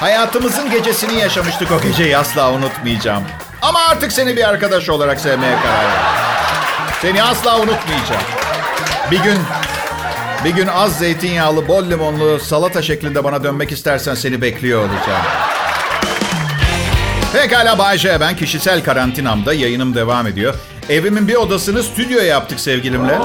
Hayatımızın 0.00 0.70
gecesini 0.70 1.20
yaşamıştık 1.20 1.72
o 1.72 1.80
geceyi 1.80 2.18
asla 2.18 2.52
unutmayacağım. 2.52 3.24
Ama 3.62 3.80
artık 3.80 4.12
seni 4.12 4.36
bir 4.36 4.48
arkadaş 4.48 4.88
olarak 4.88 5.20
sevmeye 5.20 5.56
karar 5.62 5.84
verdim. 5.84 6.00
Seni 7.02 7.22
asla 7.22 7.56
unutmayacağım. 7.56 8.22
Bir 9.10 9.22
gün 9.22 9.38
bir 10.44 10.50
gün 10.50 10.66
az 10.66 10.98
zeytinyağlı, 10.98 11.68
bol 11.68 11.90
limonlu 11.90 12.38
salata 12.38 12.82
şeklinde 12.82 13.24
bana 13.24 13.44
dönmek 13.44 13.72
istersen 13.72 14.14
seni 14.14 14.42
bekliyor 14.42 14.80
olacağım. 14.80 15.22
Pekala 17.32 17.78
Bay 17.78 17.98
ben 18.20 18.36
kişisel 18.36 18.84
karantinamda 18.84 19.54
yayınım 19.54 19.94
devam 19.94 20.26
ediyor. 20.26 20.54
Evimin 20.88 21.28
bir 21.28 21.34
odasını 21.34 21.82
stüdyo 21.82 22.22
yaptık 22.22 22.60
sevgilimle. 22.60 23.18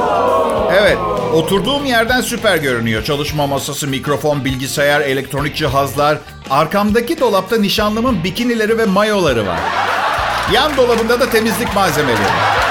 Evet, 0.80 0.98
oturduğum 1.34 1.86
yerden 1.86 2.22
süper 2.22 2.58
görünüyor. 2.58 3.04
Çalışma 3.04 3.48
masası, 3.48 3.88
mikrofon, 3.88 4.46
bilgisayar, 4.46 5.02
elektronik 5.02 5.56
cihazlar. 5.56 6.18
Arkamdaki 6.50 7.20
dolapta 7.20 7.58
nişanlımın 7.58 8.24
bikinileri 8.24 8.78
ve 8.78 8.86
mayoları 8.86 9.48
var. 9.48 9.60
Yan 10.54 10.78
dolabında 10.78 11.20
da 11.20 11.30
temizlik 11.30 11.76
malzemeleri. 11.76 12.67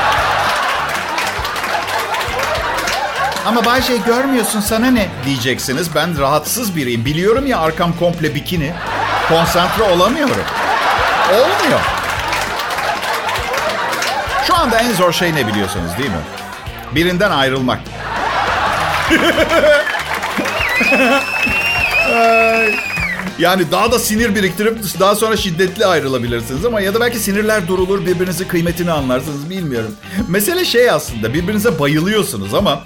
Ama 3.47 3.65
Bay 3.65 3.83
J 3.83 3.97
görmüyorsun 3.97 4.61
sana 4.61 4.87
ne 4.87 5.09
diyeceksiniz. 5.25 5.95
Ben 5.95 6.19
rahatsız 6.19 6.77
biriyim. 6.77 7.05
Biliyorum 7.05 7.47
ya 7.47 7.59
arkam 7.59 7.97
komple 7.99 8.35
bikini. 8.35 8.73
Konsantre 9.29 9.83
olamıyorum. 9.83 10.45
Olmuyor. 11.31 11.81
Şu 14.47 14.57
anda 14.57 14.81
en 14.81 14.93
zor 14.93 15.13
şey 15.13 15.35
ne 15.35 15.47
biliyorsunuz 15.47 15.91
değil 15.99 16.11
mi? 16.11 16.17
Birinden 16.95 17.31
ayrılmak. 17.31 17.81
yani 23.39 23.71
daha 23.71 23.93
da 23.93 23.99
sinir 23.99 24.35
biriktirip 24.35 24.79
daha 25.01 25.15
sonra 25.15 25.37
şiddetli 25.37 25.87
ayrılabilirsiniz 25.87 26.65
ama 26.65 26.81
ya 26.81 26.95
da 26.95 27.01
belki 27.01 27.19
sinirler 27.19 27.69
durulur 27.69 28.07
birbirinizi 28.07 28.49
kıymetini 28.49 28.93
anlarsınız 28.93 29.51
bilmiyorum. 29.51 29.95
Mesele 30.29 30.65
şey 30.65 30.91
aslında 30.91 31.35
birbirinize 31.35 31.79
bayılıyorsunuz 31.79 32.55
ama 32.55 32.83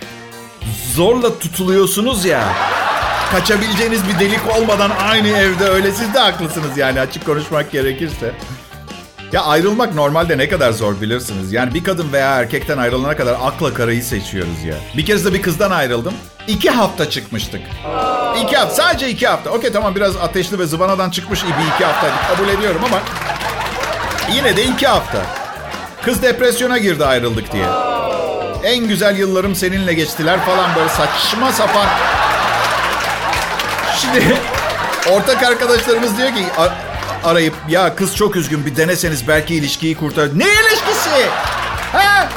zorla 0.94 1.38
tutuluyorsunuz 1.38 2.24
ya. 2.24 2.44
Kaçabileceğiniz 3.30 4.00
bir 4.08 4.18
delik 4.18 4.40
olmadan 4.56 4.90
aynı 4.90 5.28
evde 5.28 5.64
öyle 5.64 5.92
siz 5.92 6.14
de 6.14 6.18
haklısınız 6.18 6.76
yani 6.76 7.00
açık 7.00 7.26
konuşmak 7.26 7.72
gerekirse. 7.72 8.32
Ya 9.32 9.42
ayrılmak 9.42 9.94
normalde 9.94 10.38
ne 10.38 10.48
kadar 10.48 10.72
zor 10.72 11.00
bilirsiniz. 11.00 11.52
Yani 11.52 11.74
bir 11.74 11.84
kadın 11.84 12.12
veya 12.12 12.34
erkekten 12.36 12.78
ayrılana 12.78 13.16
kadar 13.16 13.36
akla 13.42 13.74
karayı 13.74 14.02
seçiyoruz 14.04 14.64
ya. 14.66 14.74
Bir 14.96 15.06
kez 15.06 15.24
de 15.24 15.34
bir 15.34 15.42
kızdan 15.42 15.70
ayrıldım. 15.70 16.14
İki 16.48 16.70
hafta 16.70 17.10
çıkmıştık. 17.10 17.60
İki 18.44 18.56
hafta. 18.56 18.74
Sadece 18.74 19.08
iki 19.10 19.26
hafta. 19.28 19.50
Okey 19.50 19.72
tamam 19.72 19.94
biraz 19.94 20.16
ateşli 20.16 20.58
ve 20.58 20.66
zıvanadan 20.66 21.10
çıkmış 21.10 21.44
bir 21.44 21.74
iki 21.74 21.84
haftaydı. 21.84 22.14
Kabul 22.28 22.48
ediyorum 22.48 22.80
ama 22.86 22.98
yine 24.34 24.56
de 24.56 24.64
iki 24.64 24.86
hafta. 24.86 25.18
Kız 26.04 26.22
depresyona 26.22 26.78
girdi 26.78 27.04
ayrıldık 27.04 27.52
diye. 27.52 27.89
En 28.64 28.88
güzel 28.88 29.18
yıllarım 29.18 29.54
seninle 29.54 29.94
geçtiler 29.94 30.40
falan 30.40 30.74
böyle 30.76 30.88
saçma 30.88 31.52
sapan. 31.52 31.86
Şimdi 34.00 34.36
ortak 35.10 35.42
arkadaşlarımız 35.42 36.18
diyor 36.18 36.28
ki 36.28 36.44
arayıp 37.24 37.54
ya 37.68 37.96
kız 37.96 38.16
çok 38.16 38.36
üzgün 38.36 38.66
bir 38.66 38.76
deneseniz 38.76 39.28
belki 39.28 39.54
ilişkiyi 39.54 39.96
kurtar. 39.96 40.28
Ne 40.38 40.44
ilişkisi? 40.44 41.26
Ha? 41.92 42.28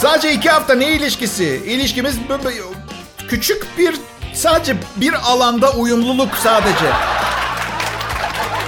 Sadece 0.00 0.32
iki 0.32 0.50
hafta 0.50 0.74
ne 0.74 0.88
ilişkisi? 0.88 1.44
İlişkimiz 1.44 2.16
küçük 3.28 3.78
bir 3.78 3.94
sadece 4.34 4.76
bir 4.96 5.12
alanda 5.12 5.72
uyumluluk 5.72 6.36
sadece. 6.42 6.86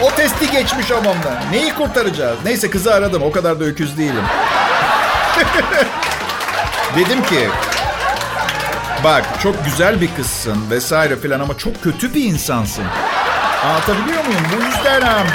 O 0.02 0.10
testi 0.10 0.50
geçmiş 0.50 0.90
amamda. 0.90 1.42
Neyi 1.50 1.74
kurtaracağız? 1.74 2.38
Neyse 2.44 2.70
kızı 2.70 2.94
aradım. 2.94 3.22
O 3.22 3.32
kadar 3.32 3.60
da 3.60 3.64
öküz 3.64 3.98
değilim. 3.98 4.24
Dedim 6.96 7.24
ki 7.24 7.48
bak 9.04 9.24
çok 9.42 9.64
güzel 9.64 10.00
bir 10.00 10.14
kızsın 10.16 10.70
vesaire 10.70 11.16
filan 11.16 11.40
ama 11.40 11.58
çok 11.58 11.82
kötü 11.82 12.14
bir 12.14 12.24
insansın. 12.24 12.84
Anlatabiliyor 13.64 14.24
muyum? 14.24 14.42
Bu 14.56 14.62
yüzden. 14.64 15.26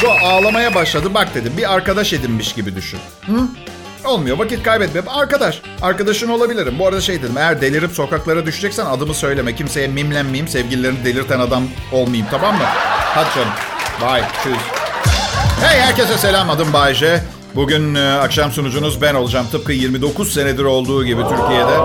Zo 0.00 0.10
ağlamaya 0.10 0.74
başladı. 0.74 1.14
Bak 1.14 1.34
dedim 1.34 1.52
bir 1.56 1.74
arkadaş 1.74 2.12
edinmiş 2.12 2.52
gibi 2.54 2.76
düşün. 2.76 3.00
Hı? 3.26 3.48
Olmuyor 4.04 4.38
vakit 4.38 4.62
kaybetme. 4.62 5.00
Arkadaş. 5.06 5.62
Arkadaşın 5.82 6.28
olabilirim. 6.28 6.78
Bu 6.78 6.86
arada 6.88 7.00
şey 7.00 7.22
dedim. 7.22 7.38
Eğer 7.38 7.60
delirip 7.60 7.92
sokaklara 7.92 8.46
düşeceksen 8.46 8.86
adımı 8.86 9.14
söyleme. 9.14 9.54
Kimseye 9.54 9.88
mimlenmeyeyim. 9.88 10.48
Sevgililerini 10.48 11.04
delirten 11.04 11.40
adam 11.40 11.64
olmayayım 11.92 12.26
tamam 12.30 12.54
mı? 12.54 12.64
Hadi 13.14 13.28
canım. 13.34 13.52
Bye. 14.00 14.24
Tschüss. 14.42 14.62
Hey 15.62 15.80
herkese 15.80 16.18
selam. 16.18 16.50
Adım 16.50 16.72
Bayce. 16.72 17.22
Bugün 17.54 17.94
e, 17.94 18.12
akşam 18.12 18.52
sunucunuz 18.52 19.02
ben 19.02 19.14
olacağım. 19.14 19.46
Tıpkı 19.52 19.72
29 19.72 20.32
senedir 20.32 20.64
olduğu 20.64 21.04
gibi 21.04 21.22
Türkiye'de. 21.22 21.76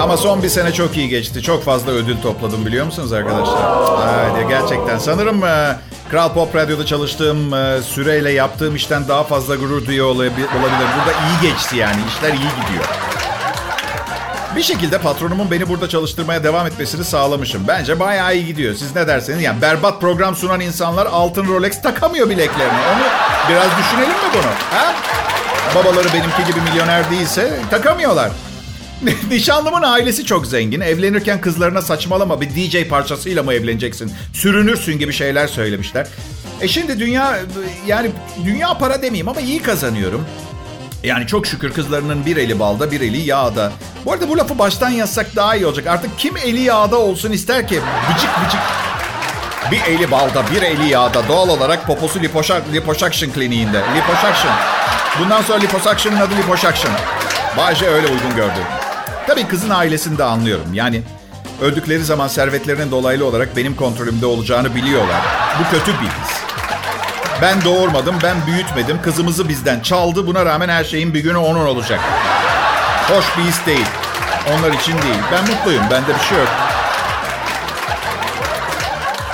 Ama 0.00 0.16
son 0.16 0.42
bir 0.42 0.48
sene 0.48 0.72
çok 0.72 0.96
iyi 0.96 1.08
geçti. 1.08 1.42
Çok 1.42 1.64
fazla 1.64 1.92
ödül 1.92 2.16
topladım 2.22 2.66
biliyor 2.66 2.86
musunuz 2.86 3.12
arkadaşlar? 3.12 3.60
Haydi 3.98 4.48
gerçekten. 4.48 4.98
Sanırım 4.98 5.44
e, 5.44 5.76
Kral 6.10 6.34
Pop 6.34 6.54
Radyo'da 6.56 6.86
çalıştığım 6.86 7.54
e, 7.54 7.82
süreyle 7.82 8.32
yaptığım 8.32 8.76
işten 8.76 9.08
daha 9.08 9.24
fazla 9.24 9.56
gurur 9.56 9.86
duyuyor 9.86 10.06
olabilir. 10.06 10.48
Burada 10.54 11.12
iyi 11.12 11.50
geçti 11.50 11.76
yani. 11.76 11.96
İşler 12.08 12.28
iyi 12.28 12.50
gidiyor. 12.62 12.84
Bir 14.56 14.62
şekilde 14.62 14.98
patronumun 14.98 15.50
beni 15.50 15.68
burada 15.68 15.88
çalıştırmaya 15.88 16.44
devam 16.44 16.66
etmesini 16.66 17.04
sağlamışım. 17.04 17.62
Bence 17.68 18.00
bayağı 18.00 18.36
iyi 18.36 18.46
gidiyor. 18.46 18.74
Siz 18.74 18.96
ne 18.96 19.06
dersiniz? 19.06 19.42
Yani 19.42 19.62
berbat 19.62 20.00
program 20.00 20.36
sunan 20.36 20.60
insanlar 20.60 21.06
altın 21.06 21.48
Rolex 21.48 21.82
takamıyor 21.82 22.30
bileklerine. 22.30 22.80
Onu 22.94 23.04
biraz 23.50 23.70
düşünelim 23.78 24.10
mi 24.10 24.30
bunu? 24.34 24.78
Ha? 24.78 24.94
Babaları 25.74 26.08
benimki 26.14 26.44
gibi 26.46 26.70
milyoner 26.70 27.10
değilse 27.10 27.58
takamıyorlar. 27.70 28.30
Nişanlımın 29.30 29.82
ailesi 29.82 30.24
çok 30.24 30.46
zengin. 30.46 30.80
Evlenirken 30.80 31.40
kızlarına 31.40 31.82
saçmalama 31.82 32.40
bir 32.40 32.50
DJ 32.50 32.88
parçasıyla 32.88 33.42
mı 33.42 33.54
evleneceksin? 33.54 34.12
Sürünürsün 34.32 34.98
gibi 34.98 35.12
şeyler 35.12 35.46
söylemişler. 35.46 36.06
E 36.60 36.68
şimdi 36.68 36.98
dünya 36.98 37.38
yani 37.86 38.10
dünya 38.44 38.78
para 38.78 39.02
demeyeyim 39.02 39.28
ama 39.28 39.40
iyi 39.40 39.62
kazanıyorum. 39.62 40.26
Yani 41.02 41.26
çok 41.26 41.46
şükür 41.46 41.72
kızlarının 41.72 42.26
bir 42.26 42.36
eli 42.36 42.58
balda 42.58 42.90
bir 42.90 43.00
eli 43.00 43.18
yağda. 43.18 43.72
Bu 44.04 44.12
arada 44.12 44.28
bu 44.28 44.38
lafı 44.38 44.58
baştan 44.58 44.90
yazsak 44.90 45.36
daha 45.36 45.56
iyi 45.56 45.66
olacak. 45.66 45.86
Artık 45.86 46.18
kim 46.18 46.36
eli 46.36 46.60
yağda 46.60 46.98
olsun 46.98 47.32
ister 47.32 47.68
ki? 47.68 47.80
Bıcık 48.10 48.30
bıcık. 48.46 48.60
Bir 49.70 49.92
eli 49.92 50.10
balda 50.10 50.42
bir 50.54 50.62
eli 50.62 50.88
yağda. 50.88 51.28
Doğal 51.28 51.48
olarak 51.48 51.86
poposu 51.86 52.20
liposuction 52.72 53.30
kliniğinde. 53.30 53.82
Liposuction. 53.96 54.52
Bundan 55.20 55.42
sonra 55.42 55.58
liposuction'ın 55.58 56.20
adı 56.20 56.36
liposuction. 56.36 56.92
Bahçe 57.56 57.86
öyle 57.86 58.06
uygun 58.06 58.36
gördü. 58.36 58.60
Tabii 59.26 59.48
kızın 59.48 59.70
ailesini 59.70 60.18
de 60.18 60.24
anlıyorum. 60.24 60.74
Yani 60.74 61.02
öldükleri 61.60 62.04
zaman 62.04 62.28
servetlerinin 62.28 62.90
dolaylı 62.90 63.26
olarak 63.26 63.56
benim 63.56 63.76
kontrolümde 63.76 64.26
olacağını 64.26 64.74
biliyorlar. 64.74 65.22
Bu 65.60 65.70
kötü 65.76 65.92
bir 65.92 66.06
his. 66.06 66.35
Ben 67.42 67.64
doğurmadım, 67.64 68.16
ben 68.22 68.36
büyütmedim. 68.46 69.02
Kızımızı 69.02 69.48
bizden 69.48 69.80
çaldı. 69.80 70.26
Buna 70.26 70.44
rağmen 70.46 70.68
her 70.68 70.84
şeyin 70.84 71.14
bir 71.14 71.20
günü 71.20 71.36
onun 71.36 71.66
olacak. 71.66 72.00
Hoş 73.08 73.38
bir 73.38 73.42
his 73.42 73.66
değil. 73.66 73.86
Onlar 74.52 74.72
için 74.72 74.92
değil. 74.92 75.18
Ben 75.32 75.46
mutluyum. 75.54 75.82
Bende 75.90 76.14
bir 76.14 76.24
şey 76.24 76.38
yok. 76.38 76.48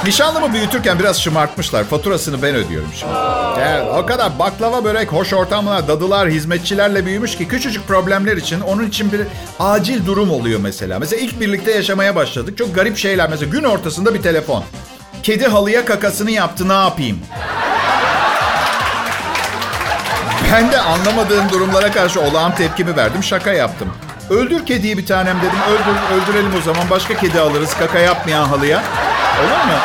Nişanlımı 0.04 0.52
büyütürken 0.52 0.98
biraz 0.98 1.20
şımartmışlar. 1.20 1.84
Faturasını 1.84 2.42
ben 2.42 2.54
ödüyorum 2.54 2.88
şimdi. 2.96 3.12
Yani 3.60 3.90
o 3.90 4.06
kadar 4.06 4.38
baklava 4.38 4.84
börek, 4.84 5.12
hoş 5.12 5.32
ortamlar, 5.32 5.88
dadılar, 5.88 6.28
hizmetçilerle 6.28 7.06
büyümüş 7.06 7.36
ki 7.36 7.48
küçücük 7.48 7.88
problemler 7.88 8.36
için 8.36 8.60
onun 8.60 8.88
için 8.88 9.12
bir 9.12 9.20
acil 9.60 10.06
durum 10.06 10.30
oluyor 10.30 10.60
mesela. 10.60 10.98
Mesela 10.98 11.22
ilk 11.22 11.40
birlikte 11.40 11.70
yaşamaya 11.72 12.16
başladık. 12.16 12.58
Çok 12.58 12.74
garip 12.74 12.98
şeyler. 12.98 13.30
Mesela 13.30 13.50
gün 13.50 13.64
ortasında 13.64 14.14
bir 14.14 14.22
telefon. 14.22 14.64
Kedi 15.22 15.46
halıya 15.46 15.84
kakasını 15.84 16.30
yaptı 16.30 16.68
ne 16.68 16.72
yapayım? 16.72 17.18
Ben 20.52 20.72
de 20.72 20.80
anlamadığım 20.80 21.50
durumlara 21.50 21.92
karşı 21.92 22.20
olağan 22.20 22.54
tepkimi 22.54 22.96
verdim. 22.96 23.22
Şaka 23.22 23.52
yaptım. 23.52 23.88
Öldür 24.30 24.66
kediyi 24.66 24.98
bir 24.98 25.06
tanem 25.06 25.38
dedim. 25.38 25.58
Öldür, 25.70 26.22
öldürelim 26.22 26.52
o 26.58 26.60
zaman. 26.60 26.90
Başka 26.90 27.14
kedi 27.14 27.40
alırız 27.40 27.74
kaka 27.78 27.98
yapmayan 27.98 28.44
halıya. 28.44 28.82
Olur 29.40 29.64
mu? 29.64 29.78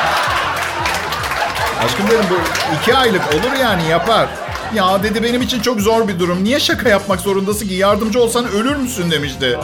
Aşkım 1.85 2.07
dedim 2.07 2.25
bu 2.29 2.35
iki 2.81 2.95
aylık 2.97 3.21
olur 3.33 3.57
yani 3.61 3.87
yapar. 3.89 4.27
Ya 4.73 5.03
dedi 5.03 5.23
benim 5.23 5.41
için 5.41 5.61
çok 5.61 5.79
zor 5.79 6.07
bir 6.07 6.19
durum. 6.19 6.43
Niye 6.43 6.59
şaka 6.59 6.89
yapmak 6.89 7.19
zorundasın 7.19 7.67
ki? 7.67 7.73
Yardımcı 7.73 8.21
olsan 8.21 8.47
ölür 8.47 8.75
müsün 8.75 9.11
demişti. 9.11 9.57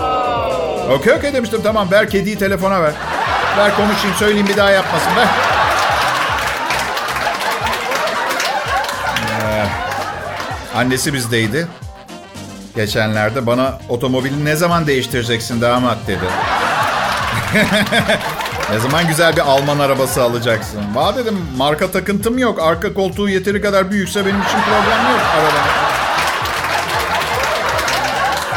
Okey 0.92 1.13
okey 1.13 1.34
demiştim. 1.34 1.62
Tamam 1.63 1.92
ver 1.92 2.10
kediyi 2.10 2.38
telefona 2.38 2.82
ver. 2.82 2.94
Ver 3.58 3.76
konuşayım 3.76 4.16
söyleyeyim 4.20 4.48
bir 4.48 4.58
daha 4.58 4.70
yapmasın. 4.72 5.16
Ver. 5.18 5.53
Annesi 10.75 11.13
bizdeydi. 11.13 11.67
Geçenlerde 12.75 13.45
bana 13.45 13.79
otomobili 13.89 14.45
ne 14.45 14.55
zaman 14.55 14.88
değiştireceksin 14.88 15.62
damat 15.62 15.97
dedi. 16.07 16.25
ne 18.71 18.79
zaman 18.79 19.07
güzel 19.07 19.36
bir 19.36 19.41
Alman 19.41 19.79
arabası 19.79 20.23
alacaksın? 20.23 20.81
Va 20.95 21.15
dedim 21.15 21.38
marka 21.57 21.91
takıntım 21.91 22.38
yok. 22.38 22.59
Arka 22.62 22.93
koltuğu 22.93 23.29
yeteri 23.29 23.62
kadar 23.62 23.91
büyükse 23.91 24.25
benim 24.25 24.41
için 24.41 24.57
problem 24.65 25.12
yok 25.12 25.21
arabada. 25.36 25.93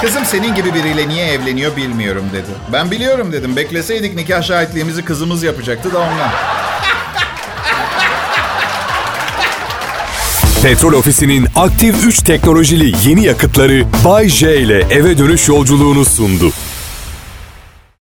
Kızım 0.01 0.25
senin 0.25 0.55
gibi 0.55 0.75
biriyle 0.75 1.09
niye 1.09 1.27
evleniyor 1.33 1.77
bilmiyorum 1.77 2.25
dedi. 2.33 2.51
Ben 2.73 2.91
biliyorum 2.91 3.33
dedim. 3.33 3.57
Bekleseydik 3.57 4.15
nikah 4.15 4.43
şahitliğimizi 4.43 5.05
kızımız 5.05 5.43
yapacaktı 5.43 5.93
da 5.93 5.99
ondan. 5.99 6.31
Petrol 10.67 10.93
Ofisi'nin 10.93 11.47
aktif 11.57 12.07
3 12.07 12.23
teknolojili 12.23 12.93
yeni 13.09 13.25
yakıtları 13.25 13.85
Bay 14.05 14.29
J 14.29 14.61
ile 14.61 14.81
eve 14.91 15.19
dönüş 15.19 15.49
yolculuğunu 15.49 16.05
sundu. 16.05 16.53